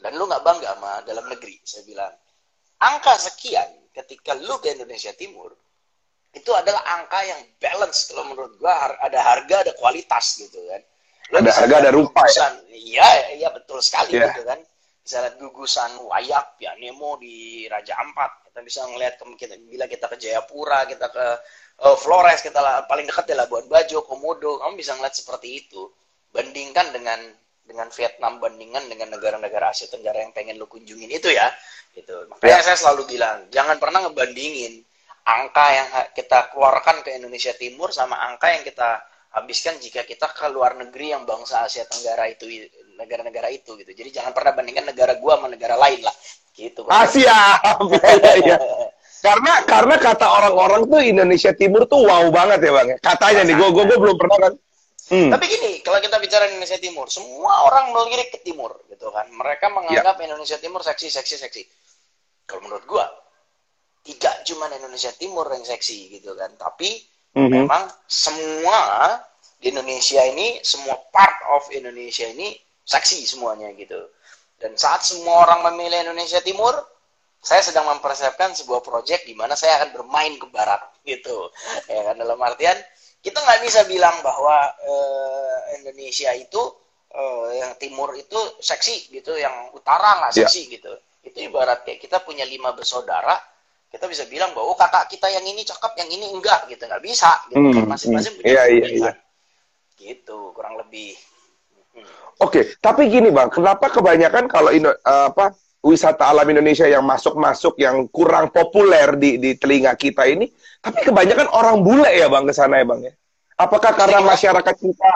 dan 0.00 0.12
lo 0.16 0.28
nggak 0.28 0.44
bangga 0.44 0.76
sama 0.76 0.92
dalam 1.08 1.24
negeri 1.24 1.56
saya 1.64 1.82
bilang 1.88 2.12
angka 2.80 3.14
sekian 3.16 3.68
ketika 3.96 4.36
lo 4.36 4.60
ke 4.60 4.76
Indonesia 4.76 5.12
Timur 5.16 5.56
itu 6.36 6.52
adalah 6.52 6.84
angka 7.00 7.20
yang 7.24 7.40
balance 7.56 8.12
kalau 8.12 8.28
menurut 8.28 8.60
gue 8.60 8.74
ada 9.00 9.18
harga 9.24 9.64
ada 9.64 9.72
kualitas 9.80 10.36
gitu 10.36 10.60
kan. 10.68 10.84
Lo 11.32 11.40
ada 11.40 11.52
harga 11.56 11.74
ada 11.80 11.90
rupa 11.90 12.28
ya? 12.28 12.60
iya 12.68 13.08
iya 13.32 13.48
betul 13.48 13.80
sekali 13.80 14.20
yeah. 14.20 14.28
gitu 14.30 14.44
kan. 14.44 14.60
Bisa 15.00 15.22
lihat 15.24 15.40
gugusan 15.40 15.96
wayak 16.12 16.60
ya 16.60 16.76
Nemo 16.76 17.16
di 17.16 17.64
Raja 17.72 17.96
Ampat. 18.04 18.52
Kita 18.52 18.60
bisa 18.60 18.84
ngelihat 18.84 19.16
kita, 19.16 19.54
bila 19.64 19.88
kita 19.88 20.12
ke 20.12 20.16
Jayapura 20.20 20.84
kita 20.84 21.08
ke 21.08 21.26
uh, 21.88 21.96
Flores 21.96 22.44
kita 22.44 22.60
lah, 22.60 22.84
paling 22.84 23.08
dekat 23.08 23.32
ya 23.32 23.40
Labuan 23.40 23.64
Bajo 23.70 24.04
Komodo. 24.04 24.60
Kamu 24.60 24.76
bisa 24.76 24.92
ngeliat 24.92 25.16
seperti 25.16 25.64
itu. 25.64 25.88
Bandingkan 26.36 26.92
dengan 26.92 27.32
dengan 27.66 27.90
Vietnam 27.90 28.38
bandingkan 28.38 28.86
dengan 28.86 29.12
negara-negara 29.12 29.74
Asia 29.74 29.90
Tenggara 29.90 30.22
yang 30.22 30.32
pengen 30.32 30.56
lu 30.56 30.70
kunjungin 30.70 31.10
itu 31.10 31.28
ya 31.30 31.50
gitu 31.92 32.30
makanya 32.30 32.62
ya. 32.62 32.66
saya 32.72 32.76
selalu 32.78 33.16
bilang 33.16 33.50
jangan 33.50 33.76
pernah 33.82 34.06
ngebandingin 34.06 34.86
angka 35.26 35.66
yang 35.74 35.88
kita 36.14 36.54
keluarkan 36.54 37.02
ke 37.02 37.18
Indonesia 37.18 37.50
Timur 37.58 37.90
sama 37.90 38.22
angka 38.30 38.54
yang 38.54 38.62
kita 38.62 39.02
habiskan 39.36 39.76
jika 39.82 40.06
kita 40.06 40.30
ke 40.32 40.46
luar 40.48 40.78
negeri 40.78 41.12
yang 41.12 41.26
bangsa 41.28 41.66
Asia 41.66 41.84
Tenggara 41.84 42.30
itu 42.30 42.46
negara-negara 42.96 43.52
itu 43.52 43.76
gitu. 43.76 43.92
Jadi 43.92 44.08
jangan 44.14 44.32
pernah 44.32 44.56
bandingkan 44.56 44.88
negara 44.88 45.20
gua 45.20 45.36
sama 45.36 45.52
negara 45.52 45.76
lain 45.76 46.00
lah. 46.00 46.14
Gitu. 46.56 46.80
Asia. 46.88 47.36
Ah, 47.60 47.76
ya, 48.24 48.56
ya. 48.56 48.56
karena 49.20 49.52
karena 49.68 49.94
kata 50.00 50.24
orang-orang 50.24 50.88
tuh 50.88 51.00
Indonesia 51.04 51.52
Timur 51.52 51.84
tuh 51.84 52.08
wow 52.08 52.24
banget 52.32 52.64
ya 52.64 52.72
bang. 52.72 52.88
Katanya 53.04 53.42
nih, 53.44 53.54
gua, 53.60 53.68
gua 53.76 53.84
gua 53.84 53.98
belum 54.08 54.16
pernah 54.16 54.38
kan. 54.48 54.52
Hmm. 55.06 55.30
Tapi 55.30 55.44
gini, 55.46 55.72
kalau 55.86 56.02
kita 56.02 56.18
bicara 56.18 56.50
Indonesia 56.50 56.82
Timur, 56.82 57.06
semua 57.06 57.70
orang 57.70 57.94
melirik 57.94 58.34
ke 58.34 58.42
timur, 58.42 58.74
gitu 58.90 59.14
kan. 59.14 59.30
Mereka 59.30 59.70
menganggap 59.70 60.18
ya. 60.18 60.22
Indonesia 60.26 60.58
Timur 60.58 60.82
seksi, 60.82 61.14
seksi, 61.14 61.36
seksi. 61.46 61.62
Kalau 62.42 62.66
menurut 62.66 62.82
gua, 62.90 63.06
tidak 64.02 64.42
cuma 64.42 64.66
Indonesia 64.66 65.14
Timur 65.14 65.46
yang 65.46 65.62
seksi, 65.62 66.10
gitu 66.18 66.34
kan. 66.34 66.50
Tapi 66.58 67.06
mm 67.34 67.38
-hmm. 67.38 67.50
memang 67.54 67.86
semua 68.10 68.80
di 69.62 69.70
Indonesia 69.70 70.26
ini, 70.26 70.58
semua 70.66 70.98
part 71.14 71.38
of 71.54 71.70
Indonesia 71.70 72.26
ini 72.26 72.58
saksi 72.82 73.22
semuanya 73.30 73.70
gitu. 73.78 74.10
Dan 74.58 74.74
saat 74.74 75.06
semua 75.06 75.46
orang 75.46 75.70
memilih 75.70 76.10
Indonesia 76.10 76.42
Timur, 76.42 76.74
saya 77.38 77.62
sedang 77.62 77.86
mempersiapkan 77.86 78.58
sebuah 78.58 78.82
proyek 78.82 79.22
di 79.22 79.38
mana 79.38 79.54
saya 79.54 79.78
akan 79.78 80.02
bermain 80.02 80.34
ke 80.34 80.50
barat 80.50 80.82
gitu. 81.06 81.50
Ya 81.92 82.10
kan 82.10 82.18
dalam 82.18 82.42
artian 82.42 82.74
kita 83.22 83.38
nggak 83.42 83.60
bisa 83.64 83.80
bilang 83.90 84.16
bahwa 84.22 84.70
uh, 84.86 85.58
Indonesia 85.80 86.30
itu 86.36 86.62
uh, 87.12 87.48
yang 87.52 87.72
timur 87.80 88.14
itu 88.14 88.38
seksi 88.60 89.10
gitu, 89.10 89.34
yang 89.36 89.70
utara 89.74 90.22
nggak 90.24 90.32
iya. 90.34 90.38
seksi 90.46 90.62
yeah. 90.66 90.72
gitu. 90.78 90.92
Itu 91.26 91.38
ibarat 91.42 91.82
kayak 91.82 91.98
kita 91.98 92.22
punya 92.22 92.46
lima 92.46 92.70
bersaudara, 92.76 93.34
kita 93.90 94.06
bisa 94.06 94.24
bilang 94.30 94.54
bahwa 94.54 94.74
oh, 94.74 94.78
kakak 94.78 95.10
kita 95.10 95.26
yang 95.30 95.42
ini 95.42 95.66
cakep, 95.66 95.92
yang 95.98 96.10
ini 96.10 96.26
enggak 96.30 96.70
gitu, 96.70 96.86
nggak 96.86 97.02
bisa 97.02 97.30
gitu. 97.50 97.58
Hmm, 97.58 97.86
Masing-masing 97.90 98.32
hmm. 98.34 98.38
punya 98.42 98.52
yeah, 98.52 98.66
yeah, 98.70 98.90
yeah. 99.10 99.14
Gitu, 99.96 100.38
kurang 100.54 100.78
lebih. 100.78 101.16
Oke, 101.96 102.60
okay, 102.60 102.64
tapi 102.84 103.08
gini 103.08 103.32
bang, 103.32 103.48
kenapa 103.48 103.88
kebanyakan 103.88 104.44
kalau 104.52 104.68
Indo, 104.68 104.92
uh, 104.92 105.32
apa 105.32 105.56
wisata 105.86 106.26
alam 106.26 106.50
Indonesia 106.50 106.82
yang 106.90 107.06
masuk-masuk 107.06 107.78
yang 107.78 108.10
kurang 108.10 108.50
populer 108.50 109.14
di 109.14 109.38
di 109.38 109.54
telinga 109.54 109.94
kita 109.94 110.26
ini, 110.26 110.50
tapi 110.82 111.06
kebanyakan 111.06 111.46
orang 111.54 111.86
bule 111.86 112.10
ya 112.10 112.26
bang 112.26 112.42
ke 112.42 112.52
sana 112.52 112.82
ya 112.82 112.86
bang 112.90 113.00
ya? 113.06 113.12
Apakah 113.56 113.94
karena 113.94 114.20
masyarakat 114.26 114.74
kita 114.74 115.12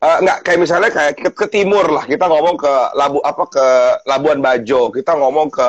uh, 0.00 0.18
nggak 0.22 0.38
kayak 0.46 0.60
misalnya 0.62 0.90
kayak 0.94 1.12
ke, 1.18 1.28
ke 1.34 1.46
timur 1.50 1.90
lah 1.90 2.06
kita 2.06 2.24
ngomong 2.30 2.54
ke 2.54 2.72
Labu 2.94 3.18
apa 3.26 3.44
ke 3.50 3.66
Labuan 4.06 4.38
Bajo, 4.38 4.94
kita 4.94 5.18
ngomong 5.18 5.50
ke 5.50 5.68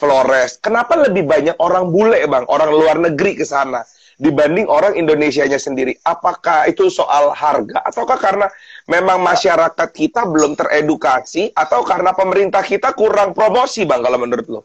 Flores. 0.00 0.56
Kenapa 0.64 0.96
lebih 0.96 1.28
banyak 1.28 1.60
orang 1.60 1.92
bule 1.92 2.24
bang, 2.24 2.48
orang 2.48 2.70
luar 2.72 2.96
negeri 2.96 3.36
ke 3.36 3.44
sana? 3.44 3.84
dibanding 4.18 4.66
orang 4.66 4.98
Indonesia-nya 4.98 5.56
sendiri. 5.56 5.94
Apakah 6.02 6.66
itu 6.66 6.90
soal 6.90 7.30
harga 7.32 7.86
ataukah 7.86 8.18
karena 8.18 8.50
memang 8.88 9.20
masyarakat 9.20 9.88
kita 9.92 10.24
belum 10.24 10.56
teredukasi 10.56 11.52
atau 11.52 11.84
karena 11.84 12.16
pemerintah 12.16 12.64
kita 12.64 12.96
kurang 12.96 13.36
promosi, 13.36 13.84
Bang 13.84 14.00
kalau 14.00 14.16
menurut 14.16 14.46
lo? 14.48 14.60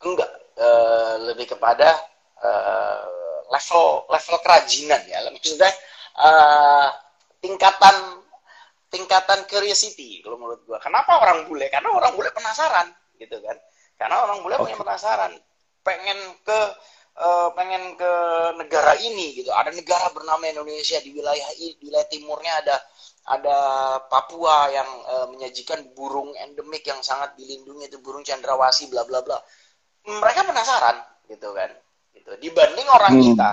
Enggak, 0.00 0.30
uh, 0.56 1.14
lebih 1.28 1.52
kepada 1.52 1.92
uh, 2.40 3.04
level 3.52 4.08
level 4.08 4.36
kerajinan 4.40 5.00
ya. 5.04 5.20
Maksudnya 5.28 5.68
uh, 6.16 6.88
tingkatan 7.44 8.24
tingkatan 8.88 9.44
curiosity 9.44 10.24
kalau 10.24 10.40
menurut 10.40 10.64
gua. 10.64 10.80
Kenapa 10.80 11.20
orang 11.20 11.44
bule? 11.44 11.68
Karena 11.68 11.92
orang 11.92 12.16
bule 12.16 12.32
penasaran 12.32 12.88
gitu 13.20 13.36
kan. 13.44 13.56
Karena 14.00 14.24
orang 14.24 14.40
bule 14.40 14.56
okay. 14.56 14.64
punya 14.72 14.76
penasaran, 14.80 15.32
pengen 15.84 16.18
ke 16.40 16.60
uh, 17.18 17.48
pengen 17.52 17.98
ke 17.98 18.12
negara 18.56 18.94
ini 19.02 19.34
gitu. 19.34 19.50
Ada 19.50 19.74
negara 19.74 20.08
bernama 20.14 20.46
Indonesia 20.46 20.98
di 21.02 21.10
wilayah 21.12 21.48
di 21.58 21.74
wilayah 21.82 22.08
timurnya 22.08 22.52
ada 22.64 22.76
ada 23.28 23.58
Papua 24.08 24.72
yang 24.72 24.88
uh, 25.04 25.26
menyajikan 25.28 25.92
burung 25.92 26.32
endemik 26.38 26.86
yang 26.86 27.02
sangat 27.04 27.36
dilindungi 27.36 27.90
itu 27.90 27.98
burung 28.00 28.24
cendrawasih 28.24 28.88
bla 28.88 29.04
bla 29.04 29.20
bla. 29.20 29.38
Mereka 30.08 30.46
penasaran 30.48 30.96
gitu 31.28 31.52
kan. 31.52 31.70
Gitu. 32.14 32.30
Dibanding 32.40 32.88
orang 32.88 33.14
hmm. 33.18 33.24
kita 33.34 33.52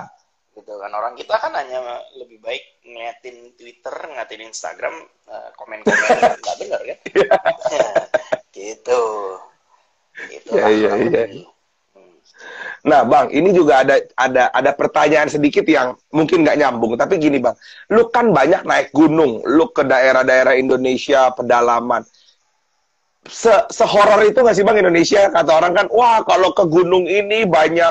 gitu 0.56 0.80
kan 0.80 0.88
orang 0.96 1.20
kita 1.20 1.36
kan 1.36 1.52
hanya 1.52 2.00
lebih 2.16 2.40
baik 2.40 2.80
ngeliatin 2.88 3.52
Twitter, 3.60 3.92
ngeliatin 3.92 4.40
Instagram, 4.48 5.04
uh, 5.28 5.52
komen-komen 5.60 6.00
nggak 6.40 6.58
benar 6.64 6.80
kan? 6.80 6.98
gitu. 8.56 9.04
Gitu. 10.32 10.50
Ya, 10.56 10.72
ya, 10.72 10.96
ya. 10.96 11.44
Nah, 12.86 13.02
Bang, 13.02 13.34
ini 13.34 13.50
juga 13.50 13.82
ada 13.82 13.98
ada 14.14 14.54
ada 14.54 14.72
pertanyaan 14.78 15.26
sedikit 15.26 15.66
yang 15.66 15.98
mungkin 16.14 16.46
nggak 16.46 16.58
nyambung, 16.62 16.94
tapi 16.94 17.18
gini, 17.18 17.42
Bang, 17.42 17.58
lu 17.90 18.14
kan 18.14 18.30
banyak 18.30 18.62
naik 18.62 18.94
gunung, 18.94 19.42
lu 19.42 19.66
ke 19.74 19.82
daerah-daerah 19.82 20.54
Indonesia 20.54 21.34
pedalaman. 21.34 22.06
Se 23.26 23.50
sehoror 23.74 24.22
itu 24.30 24.38
nggak 24.38 24.54
sih, 24.54 24.62
Bang, 24.62 24.78
Indonesia? 24.78 25.34
Kata 25.34 25.52
orang 25.58 25.74
kan, 25.74 25.86
wah 25.90 26.22
kalau 26.22 26.54
ke 26.54 26.62
gunung 26.70 27.10
ini 27.10 27.50
banyak 27.50 27.90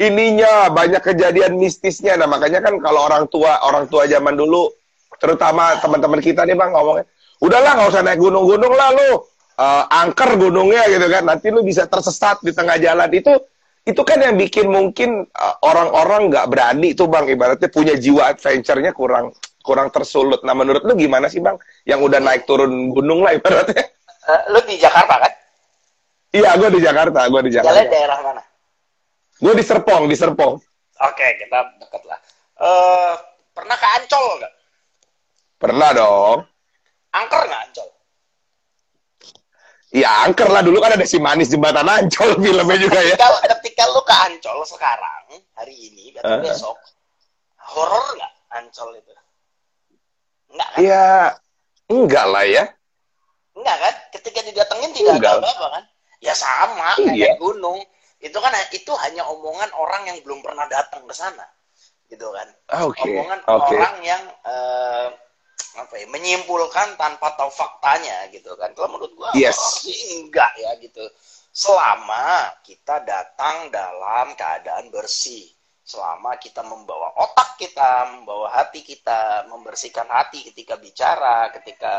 ininya, 0.00 0.72
banyak 0.72 1.04
kejadian 1.04 1.60
mistisnya. 1.60 2.16
Nah, 2.16 2.24
makanya 2.24 2.64
kan 2.64 2.80
kalau 2.80 3.04
orang 3.04 3.28
tua 3.28 3.60
orang 3.68 3.92
tua 3.92 4.08
zaman 4.08 4.40
dulu, 4.40 4.72
terutama 5.20 5.76
teman-teman 5.84 6.24
kita 6.24 6.48
nih, 6.48 6.56
Bang, 6.56 6.72
ngomongnya, 6.72 7.04
udahlah 7.44 7.76
nggak 7.76 7.88
usah 7.92 8.02
naik 8.08 8.16
gunung-gunung 8.16 8.72
lah 8.72 8.88
lu. 8.96 9.20
Uh, 9.60 9.84
angker 9.92 10.40
gunungnya 10.40 10.88
gitu 10.88 11.04
kan, 11.12 11.28
nanti 11.28 11.52
lu 11.52 11.60
bisa 11.60 11.84
tersesat 11.84 12.40
di 12.40 12.56
tengah 12.56 12.80
jalan 12.80 13.12
itu 13.12 13.36
itu 13.88 14.02
kan 14.04 14.20
yang 14.20 14.36
bikin 14.36 14.68
mungkin 14.68 15.24
uh, 15.32 15.56
orang-orang 15.64 16.28
nggak 16.28 16.46
uh, 16.46 16.50
berani 16.52 16.92
tuh 16.92 17.08
bang 17.08 17.24
ibaratnya 17.32 17.68
punya 17.72 17.96
jiwa 17.96 18.28
adventure-nya 18.36 18.92
kurang 18.92 19.32
kurang 19.64 19.88
tersulut. 19.88 20.44
Nah 20.44 20.52
menurut 20.52 20.84
lu 20.84 20.92
gimana 20.96 21.32
sih 21.32 21.40
bang 21.40 21.56
yang 21.88 22.04
udah 22.04 22.20
naik 22.20 22.44
turun 22.44 22.92
gunung 22.92 23.24
lah 23.24 23.32
ibaratnya? 23.32 23.88
Uh, 24.28 24.42
lu 24.52 24.60
di 24.68 24.76
Jakarta 24.76 25.16
kan? 25.16 25.32
Iya, 26.30 26.54
gue 26.54 26.70
di 26.78 26.80
Jakarta, 26.86 27.26
gue 27.26 27.42
di 27.42 27.52
Jakarta. 27.58 27.74
Jalan 27.74 27.86
daerah 27.90 28.18
mana? 28.22 28.42
Gue 29.42 29.52
di 29.58 29.64
Serpong, 29.66 30.06
di 30.06 30.14
Serpong. 30.14 30.54
Oke, 30.54 31.16
okay, 31.16 31.30
kita 31.42 31.58
dekat 31.82 32.02
lah. 32.06 32.18
Uh, 32.60 33.18
pernah 33.50 33.74
ke 33.74 33.86
Ancol 33.98 34.38
nggak? 34.38 34.54
Pernah 35.58 35.90
dong. 35.90 36.38
Angker 37.10 37.42
nggak 37.50 37.62
Ancol? 37.66 37.88
Ya 39.90 40.22
angker 40.22 40.46
lah 40.46 40.62
dulu 40.62 40.78
kan 40.78 40.94
ada 40.94 41.02
si 41.02 41.18
manis 41.18 41.50
jembatan 41.50 41.82
Ancol 41.82 42.38
filmnya 42.42 42.78
juga 42.78 43.00
ya. 43.02 43.18
Kalau 43.18 43.38
ketika 43.42 43.82
lu 43.90 44.00
ke 44.06 44.14
Ancol 44.14 44.62
sekarang 44.62 45.42
hari 45.58 45.74
ini 45.74 46.14
berarti 46.14 46.30
uh. 46.30 46.42
besok 46.46 46.78
horor 47.74 48.06
nggak 48.14 48.32
Ancol 48.54 48.90
itu? 48.94 49.12
Enggak 50.54 50.68
kan? 50.70 50.78
Ya 50.78 51.06
enggak 51.90 52.26
lah 52.30 52.44
ya. 52.46 52.64
Enggak 53.58 53.76
kan? 53.82 53.94
Ketika 54.14 54.40
didatengin 54.46 54.90
tidak 54.94 55.14
enggak. 55.18 55.32
ada 55.34 55.42
apa-apa 55.42 55.66
kan? 55.74 55.84
Ya 56.22 56.34
sama 56.38 56.94
iya. 57.02 57.34
kayak 57.34 57.38
gunung. 57.42 57.80
itu 58.20 58.36
kan 58.36 58.52
itu 58.68 58.92
hanya 59.00 59.24
omongan 59.32 59.72
orang 59.80 60.04
yang 60.04 60.20
belum 60.20 60.44
pernah 60.44 60.68
datang 60.68 61.08
ke 61.08 61.14
sana 61.16 61.40
gitu 62.10 62.26
kan 62.34 62.48
okay. 62.68 63.16
omongan 63.16 63.40
okay. 63.46 63.78
orang 63.80 63.96
yang 64.02 64.22
uh, 64.44 65.08
apa 65.78 65.94
ya 66.00 66.06
menyimpulkan 66.10 66.96
tanpa 66.98 67.34
tahu 67.38 67.50
faktanya 67.52 68.28
gitu 68.34 68.54
kan 68.58 68.72
kalau 68.72 68.96
menurut 68.98 69.12
gua 69.14 69.30
yes. 69.36 69.56
oh, 69.56 69.70
sih 69.84 70.22
enggak 70.22 70.52
ya 70.58 70.74
gitu 70.82 71.02
selama 71.50 72.54
kita 72.62 73.02
datang 73.02 73.68
dalam 73.74 74.32
keadaan 74.38 74.88
bersih 74.94 75.50
selama 75.90 76.38
kita 76.38 76.62
membawa 76.62 77.10
otak 77.18 77.58
kita, 77.58 78.14
membawa 78.14 78.54
hati 78.54 78.86
kita, 78.86 79.50
membersihkan 79.50 80.06
hati 80.06 80.46
ketika 80.46 80.78
bicara, 80.78 81.50
ketika 81.50 81.90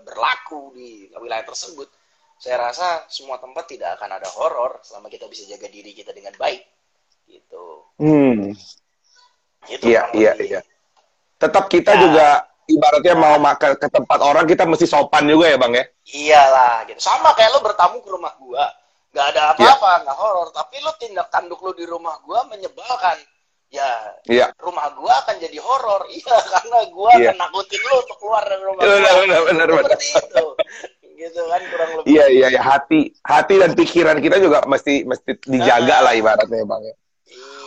berlaku 0.00 0.72
di 0.72 1.12
wilayah 1.20 1.44
tersebut, 1.44 1.92
saya 2.40 2.72
rasa 2.72 3.04
semua 3.12 3.36
tempat 3.36 3.68
tidak 3.68 4.00
akan 4.00 4.16
ada 4.16 4.28
horor 4.32 4.80
selama 4.80 5.12
kita 5.12 5.28
bisa 5.28 5.44
jaga 5.44 5.68
diri 5.68 5.92
kita 5.92 6.16
dengan 6.16 6.32
baik. 6.40 6.64
Gitu. 7.28 7.64
Hmm. 8.00 8.56
Gitu, 9.68 9.92
iya, 9.92 10.08
iya, 10.16 10.32
iya. 10.40 10.60
Tetap 11.36 11.68
kita 11.68 11.92
ya. 11.96 12.00
juga 12.00 12.26
ibaratnya 12.68 13.14
ya. 13.14 13.20
mau 13.20 13.36
makan 13.40 13.76
ke 13.76 13.88
tempat 13.88 14.18
orang 14.20 14.44
kita 14.48 14.64
mesti 14.64 14.86
sopan 14.88 15.28
juga 15.28 15.52
ya, 15.52 15.56
Bang 15.60 15.72
ya? 15.72 15.84
Iyalah, 16.08 16.88
gitu. 16.88 17.00
Sama 17.00 17.32
kayak 17.36 17.56
lo 17.56 17.60
bertamu 17.64 18.00
ke 18.00 18.08
rumah 18.08 18.32
gua, 18.40 18.64
nggak 19.12 19.26
ada 19.34 19.42
apa-apa, 19.56 19.90
ya. 19.90 20.02
nggak 20.08 20.18
horor, 20.18 20.48
tapi 20.52 20.76
lo 20.80 20.92
tindak 20.96 21.28
tanduk 21.28 21.60
lo 21.60 21.72
di 21.76 21.84
rumah 21.84 22.18
gua 22.24 22.46
menyebalkan 22.48 23.18
ya 23.74 23.90
iya. 24.30 24.46
rumah 24.62 24.86
gua 24.94 25.18
akan 25.26 25.34
jadi 25.42 25.58
horor 25.58 26.06
iya 26.14 26.36
karena 26.46 26.78
gua 26.94 27.10
iya. 27.18 27.34
akan 27.34 27.36
nakutin 27.42 27.80
lu 27.82 27.94
untuk 28.06 28.16
keluar 28.22 28.42
dari 28.46 28.62
rumah 28.62 28.82
benar, 28.86 29.02
gua 29.02 29.18
benar, 29.18 29.40
benar, 29.42 29.66
seperti 29.66 30.06
benar. 30.06 30.22
itu 30.22 30.46
gitu 31.14 31.40
kan 31.46 31.62
kurang 31.70 31.90
lebih 31.98 32.06
iya 32.10 32.24
iya 32.30 32.48
ya 32.58 32.62
hati 32.62 33.00
hati 33.22 33.54
dan 33.58 33.70
pikiran 33.74 34.18
kita 34.18 34.36
juga 34.42 34.66
mesti 34.66 35.06
mesti 35.06 35.30
dijaga 35.46 35.96
lah 36.02 36.12
ibaratnya 36.14 36.62
bang 36.66 36.82
ya 36.86 36.94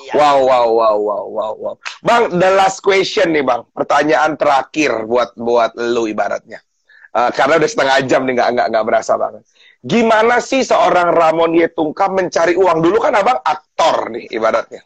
iya. 0.08 0.14
wow 0.16 0.40
wow 0.40 0.68
wow 0.72 0.96
wow 0.96 1.24
wow 1.28 1.54
wow 1.60 1.76
bang 2.02 2.32
the 2.40 2.50
last 2.56 2.80
question 2.80 3.36
nih 3.36 3.44
bang 3.44 3.62
pertanyaan 3.76 4.40
terakhir 4.40 5.04
buat 5.04 5.36
buat 5.36 5.76
lu 5.76 6.08
ibaratnya 6.08 6.64
uh, 7.12 7.30
karena 7.36 7.60
udah 7.60 7.70
setengah 7.70 7.98
jam 8.08 8.24
nih 8.24 8.40
nggak 8.40 8.50
nggak 8.56 8.68
nggak 8.72 8.86
berasa 8.88 9.20
banget 9.20 9.44
gimana 9.84 10.40
sih 10.40 10.64
seorang 10.64 11.12
Ramon 11.12 11.54
Yetungka 11.54 12.08
mencari 12.08 12.56
uang 12.56 12.80
dulu 12.80 12.98
kan 13.04 13.14
abang 13.20 13.38
aktor 13.44 14.10
nih 14.16 14.32
ibaratnya 14.32 14.82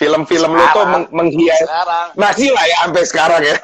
Film-film 0.00 0.56
lu 0.56 0.64
tuh 0.72 0.86
meng 0.88 1.04
menghias. 1.12 1.60
Sekarang. 1.60 2.08
Masih 2.16 2.48
lah 2.56 2.64
ya 2.64 2.76
sampai 2.88 3.04
sekarang 3.04 3.42
ya. 3.44 3.56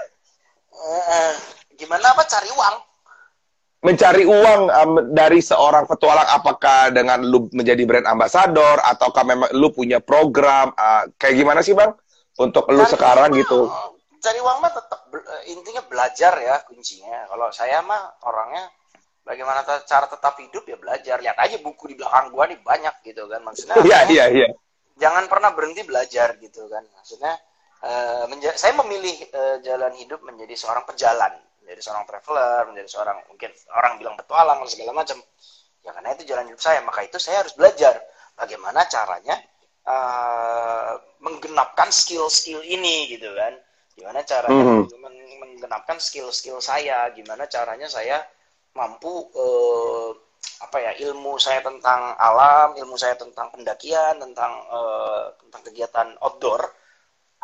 Uh, 0.68 1.32
gimana 1.80 2.12
apa 2.12 2.28
cari 2.28 2.50
uang? 2.52 2.74
Mencari 3.84 4.24
uang 4.24 4.60
um, 4.72 4.92
dari 5.12 5.38
seorang 5.44 5.84
petualang 5.84 6.26
apakah 6.32 6.90
dengan 6.90 7.22
lu 7.22 7.46
menjadi 7.52 7.82
brand 7.84 8.08
ambassador 8.08 8.82
ataukah 8.82 9.22
memang 9.22 9.52
lu 9.54 9.70
punya 9.70 10.00
program 10.00 10.72
uh, 10.74 11.06
kayak 11.20 11.36
gimana 11.38 11.60
sih 11.60 11.76
bang 11.76 11.92
untuk 12.40 12.66
lu 12.72 12.82
sekarang 12.88 13.30
gitu? 13.36 13.68
Cari 14.18 14.40
uang 14.42 14.58
mah 14.58 14.72
tetap 14.74 15.06
intinya 15.46 15.84
belajar 15.86 16.34
ya 16.40 16.56
kuncinya. 16.66 17.30
Kalau 17.30 17.52
saya 17.54 17.84
mah 17.84 18.16
orangnya 18.26 18.66
bagaimana 19.22 19.62
cara 19.62 20.08
tetap 20.08 20.34
hidup 20.40 20.64
ya 20.66 20.76
belajar. 20.80 21.20
Lihat 21.22 21.36
aja 21.38 21.56
buku 21.62 21.92
di 21.92 21.94
belakang 22.00 22.32
gua 22.34 22.48
nih 22.50 22.58
banyak 22.58 22.94
gitu 23.06 23.28
kan 23.30 23.44
maksudnya. 23.44 23.76
Iya 23.86 23.98
iya 24.10 24.24
iya 24.32 24.48
jangan 24.96 25.28
pernah 25.28 25.52
berhenti 25.52 25.84
belajar 25.84 26.40
gitu 26.40 26.66
kan 26.72 26.84
maksudnya 26.96 27.36
uh, 27.84 28.24
saya 28.56 28.72
memilih 28.80 29.16
uh, 29.32 29.56
jalan 29.60 29.92
hidup 30.00 30.24
menjadi 30.24 30.56
seorang 30.56 30.88
pejalan 30.88 31.36
menjadi 31.66 31.82
seorang 31.82 32.06
traveler 32.06 32.70
menjadi 32.70 32.88
seorang 32.94 33.18
mungkin 33.26 33.50
orang 33.74 33.92
bilang 33.98 34.14
petualang 34.14 34.62
dan 34.62 34.70
segala 34.70 34.92
macam 34.94 35.18
ya 35.82 35.90
karena 35.90 36.08
itu 36.14 36.22
jalan 36.30 36.46
hidup 36.46 36.62
saya 36.62 36.78
maka 36.86 37.02
itu 37.02 37.18
saya 37.18 37.42
harus 37.42 37.58
belajar 37.58 37.98
bagaimana 38.38 38.86
caranya 38.86 39.34
uh, 39.82 40.94
menggenapkan 41.18 41.90
skill-skill 41.90 42.62
ini 42.62 43.10
gitu 43.10 43.26
kan 43.34 43.58
gimana 43.98 44.22
caranya 44.22 44.62
mm 44.62 44.86
-hmm. 44.86 45.38
menggenapkan 45.42 45.98
skill-skill 45.98 46.62
saya 46.62 47.10
gimana 47.10 47.50
caranya 47.50 47.90
saya 47.90 48.22
mampu 48.78 49.26
uh, 49.34 50.14
apa 50.56 50.76
ya 50.80 50.92
ilmu 51.10 51.36
saya 51.36 51.60
tentang 51.60 52.16
alam, 52.16 52.76
ilmu 52.76 52.96
saya 52.96 53.16
tentang 53.16 53.52
pendakian, 53.52 54.16
tentang 54.20 54.52
uh, 54.72 55.32
tentang 55.40 55.62
kegiatan 55.64 56.08
outdoor 56.20 56.64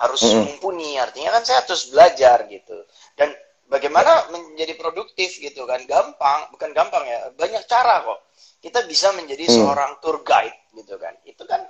harus 0.00 0.22
mm. 0.24 0.40
mumpuni. 0.44 0.96
Artinya 0.96 1.36
kan 1.36 1.42
saya 1.44 1.64
harus 1.64 1.92
belajar 1.92 2.48
gitu. 2.48 2.76
Dan 3.16 3.32
bagaimana 3.72 4.28
menjadi 4.28 4.76
produktif 4.76 5.40
gitu 5.40 5.64
kan? 5.64 5.80
Gampang, 5.88 6.52
bukan 6.52 6.76
gampang 6.76 7.08
ya. 7.08 7.32
Banyak 7.32 7.64
cara 7.64 8.04
kok. 8.04 8.28
Kita 8.60 8.84
bisa 8.84 9.16
menjadi 9.16 9.48
mm. 9.48 9.54
seorang 9.56 9.90
tour 10.04 10.20
guide 10.20 10.68
gitu 10.76 11.00
kan. 11.00 11.16
Itu 11.24 11.48
kan 11.48 11.64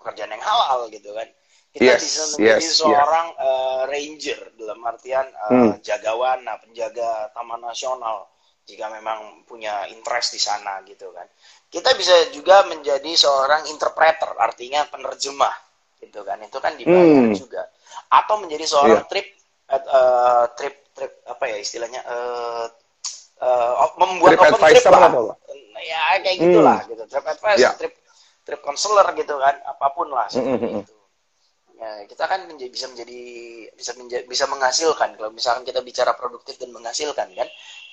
pekerjaan 0.00 0.32
yang 0.32 0.40
halal 0.40 0.88
gitu 0.88 1.12
kan. 1.12 1.28
Kita 1.72 1.92
yes, 1.96 2.00
bisa 2.00 2.22
menjadi 2.36 2.66
yes, 2.68 2.76
seorang 2.80 3.26
yes. 3.32 3.44
Uh, 3.44 3.82
ranger 3.88 4.40
dalam 4.56 4.80
artian 4.84 5.26
uh, 5.28 5.52
mm. 5.52 5.72
jagawan, 5.84 6.40
nah, 6.44 6.56
penjaga 6.56 7.32
taman 7.36 7.60
nasional 7.60 8.32
jika 8.62 8.88
memang 8.88 9.42
punya 9.44 9.86
interest 9.90 10.38
di 10.38 10.40
sana 10.40 10.80
gitu 10.86 11.10
kan. 11.12 11.26
Kita 11.72 11.96
bisa 11.96 12.30
juga 12.30 12.68
menjadi 12.68 13.08
seorang 13.16 13.66
interpreter, 13.72 14.36
artinya 14.36 14.84
penerjemah 14.86 15.56
gitu 15.98 16.20
kan. 16.22 16.38
Itu 16.44 16.58
kan 16.60 16.76
dibayar 16.76 17.32
hmm. 17.32 17.34
juga. 17.34 17.62
Atau 18.12 18.44
menjadi 18.44 18.64
seorang 18.68 19.02
yeah. 19.02 19.08
trip 19.08 19.26
uh, 19.72 20.46
trip 20.54 20.81
trip 20.92 21.12
apa 21.24 21.44
ya 21.48 21.56
istilahnya 21.58 22.00
uh, 22.04 22.66
uh, 23.42 23.92
membuat 23.98 24.36
trip 24.36 24.54
open 24.56 24.60
trip 24.72 24.86
lah. 24.88 25.10
Apa? 25.10 25.34
Ya 25.82 26.00
kayak 26.22 26.36
gitulah 26.38 26.78
hmm. 26.84 26.90
gitu. 26.94 27.02
Trip 27.10 27.26
advisor, 27.26 27.60
yeah. 27.60 27.74
trip 27.74 27.94
trip 28.42 28.60
counselor 28.62 29.06
gitu 29.14 29.34
kan, 29.38 29.54
apa 29.62 29.86
pun 29.94 30.10
lah 30.10 30.26
seperti 30.26 30.58
mm 30.58 30.58
-hmm. 30.58 30.82
itu 30.82 30.94
ya 31.82 32.06
kita 32.06 32.24
kan 32.30 32.40
menjadi, 32.46 32.70
bisa 32.70 32.86
menjadi 32.94 33.20
bisa 33.74 33.92
menjadi, 33.98 34.24
bisa 34.30 34.44
menghasilkan 34.46 35.18
kalau 35.18 35.30
misalkan 35.34 35.66
kita 35.66 35.82
bicara 35.82 36.14
produktif 36.14 36.54
dan 36.62 36.70
menghasilkan 36.70 37.26
kan 37.34 37.48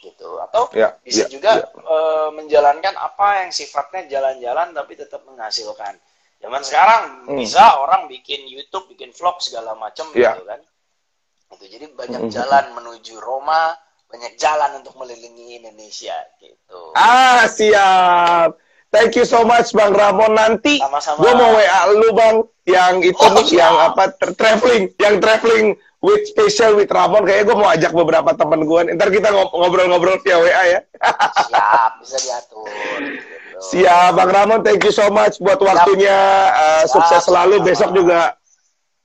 gitu 0.06 0.38
atau 0.46 0.70
ya, 0.78 0.94
bisa 1.02 1.26
ya, 1.26 1.30
juga 1.34 1.52
ya. 1.58 1.66
Uh, 1.82 2.30
menjalankan 2.38 2.94
apa 2.94 3.44
yang 3.44 3.52
sifatnya 3.52 4.06
jalan-jalan 4.08 4.78
tapi 4.78 4.94
tetap 4.94 5.26
menghasilkan 5.26 5.98
zaman 6.40 6.62
sekarang 6.62 7.02
hmm. 7.34 7.38
bisa 7.42 7.82
orang 7.82 8.06
bikin 8.06 8.46
YouTube 8.46 8.86
bikin 8.94 9.10
vlog 9.10 9.42
segala 9.42 9.74
macam 9.74 10.08
ya. 10.14 10.38
gitu 10.38 10.46
kan 10.46 10.62
itu 11.54 11.66
jadi 11.66 11.86
banyak 11.94 12.30
jalan 12.30 12.66
menuju 12.78 13.18
Roma 13.18 13.74
banyak 14.10 14.42
jalan 14.42 14.82
untuk 14.82 14.98
melindungi 14.98 15.62
Indonesia 15.62 16.18
gitu 16.42 16.94
ah 16.98 17.46
siap 17.46 18.58
Thank 18.90 19.22
you 19.22 19.26
so 19.26 19.46
much 19.46 19.70
Bang 19.70 19.94
Ramon. 19.94 20.34
Nanti 20.34 20.82
gue 20.82 21.32
mau 21.38 21.54
WA 21.54 21.82
lu 21.94 22.10
Bang 22.18 22.42
yang 22.66 23.06
itu 23.06 23.22
oh, 23.22 23.38
nih 23.38 23.62
yang 23.62 23.76
apa 23.78 24.18
traveling, 24.18 24.90
yang 24.98 25.22
traveling 25.22 25.78
with 26.02 26.26
special 26.26 26.74
with 26.74 26.90
Ramon. 26.90 27.22
Kayaknya 27.22 27.46
gue 27.54 27.58
mau 27.58 27.70
ajak 27.70 27.94
beberapa 27.94 28.34
teman 28.34 28.66
gue. 28.66 28.98
Ntar 28.98 29.14
kita 29.14 29.30
ngobrol-ngobrol 29.30 30.18
via 30.26 30.42
WA 30.42 30.64
ya. 30.74 30.80
Siap, 31.46 31.92
bisa 32.02 32.18
diatur. 32.26 32.66
Gitu. 32.66 33.62
Siap, 33.62 34.12
Bang 34.18 34.32
Ramon. 34.34 34.66
Thank 34.66 34.82
you 34.82 34.94
so 34.94 35.06
much 35.14 35.38
buat 35.38 35.62
waktunya. 35.62 36.18
Uh, 36.50 36.84
sukses 36.90 37.30
selalu. 37.30 37.62
Besok 37.62 37.94
juga 37.94 38.39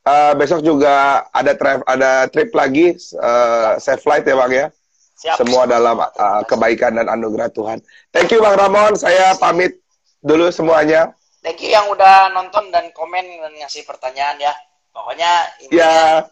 uh, 0.05 0.33
besok 0.37 0.61
juga 0.61 1.27
ada 1.33 1.53
trip 1.57 1.81
ada 1.89 2.29
trip 2.29 2.51
lagi 2.53 2.95
uh, 3.19 3.81
safe 3.81 4.01
flight 4.05 4.25
ya 4.25 4.37
Bang 4.37 4.53
ya. 4.53 4.69
Siap. 5.15 5.41
Semua 5.41 5.65
dalam 5.65 5.97
uh, 5.97 6.43
kebaikan 6.45 6.99
dan 7.01 7.09
anugerah 7.09 7.49
Tuhan. 7.51 7.81
Thank 8.13 8.35
you 8.35 8.43
Bang 8.45 8.59
Ramon. 8.61 8.99
Saya 8.99 9.33
pamit 9.41 9.81
dulu 10.21 10.51
semuanya. 10.53 11.17
Thank 11.41 11.65
you 11.65 11.73
yang 11.73 11.89
udah 11.93 12.33
nonton 12.33 12.73
dan 12.73 12.89
komen 12.93 13.25
dan 13.25 13.53
ngasih 13.57 13.85
pertanyaan 13.85 14.37
ya. 14.41 14.53
Pokoknya 14.95 15.49
intinya 15.61 15.81
ya. 15.81 16.27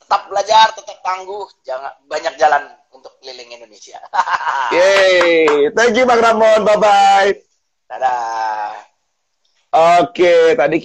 tetap 0.00 0.26
belajar, 0.26 0.66
tetap 0.72 0.98
tangguh, 1.04 1.44
jangan 1.62 1.92
banyak 2.08 2.34
jalan 2.40 2.62
untuk 2.90 3.14
keliling 3.20 3.50
Indonesia. 3.56 4.00
Yeay, 4.76 5.70
thank 5.72 5.94
you 5.96 6.04
Bang 6.04 6.20
Ramon. 6.20 6.66
Bye 6.66 6.78
bye. 6.78 7.30
Dadah. 7.88 8.90
Oke, 9.70 10.58
tadi 10.58 10.76
kita 10.76 10.78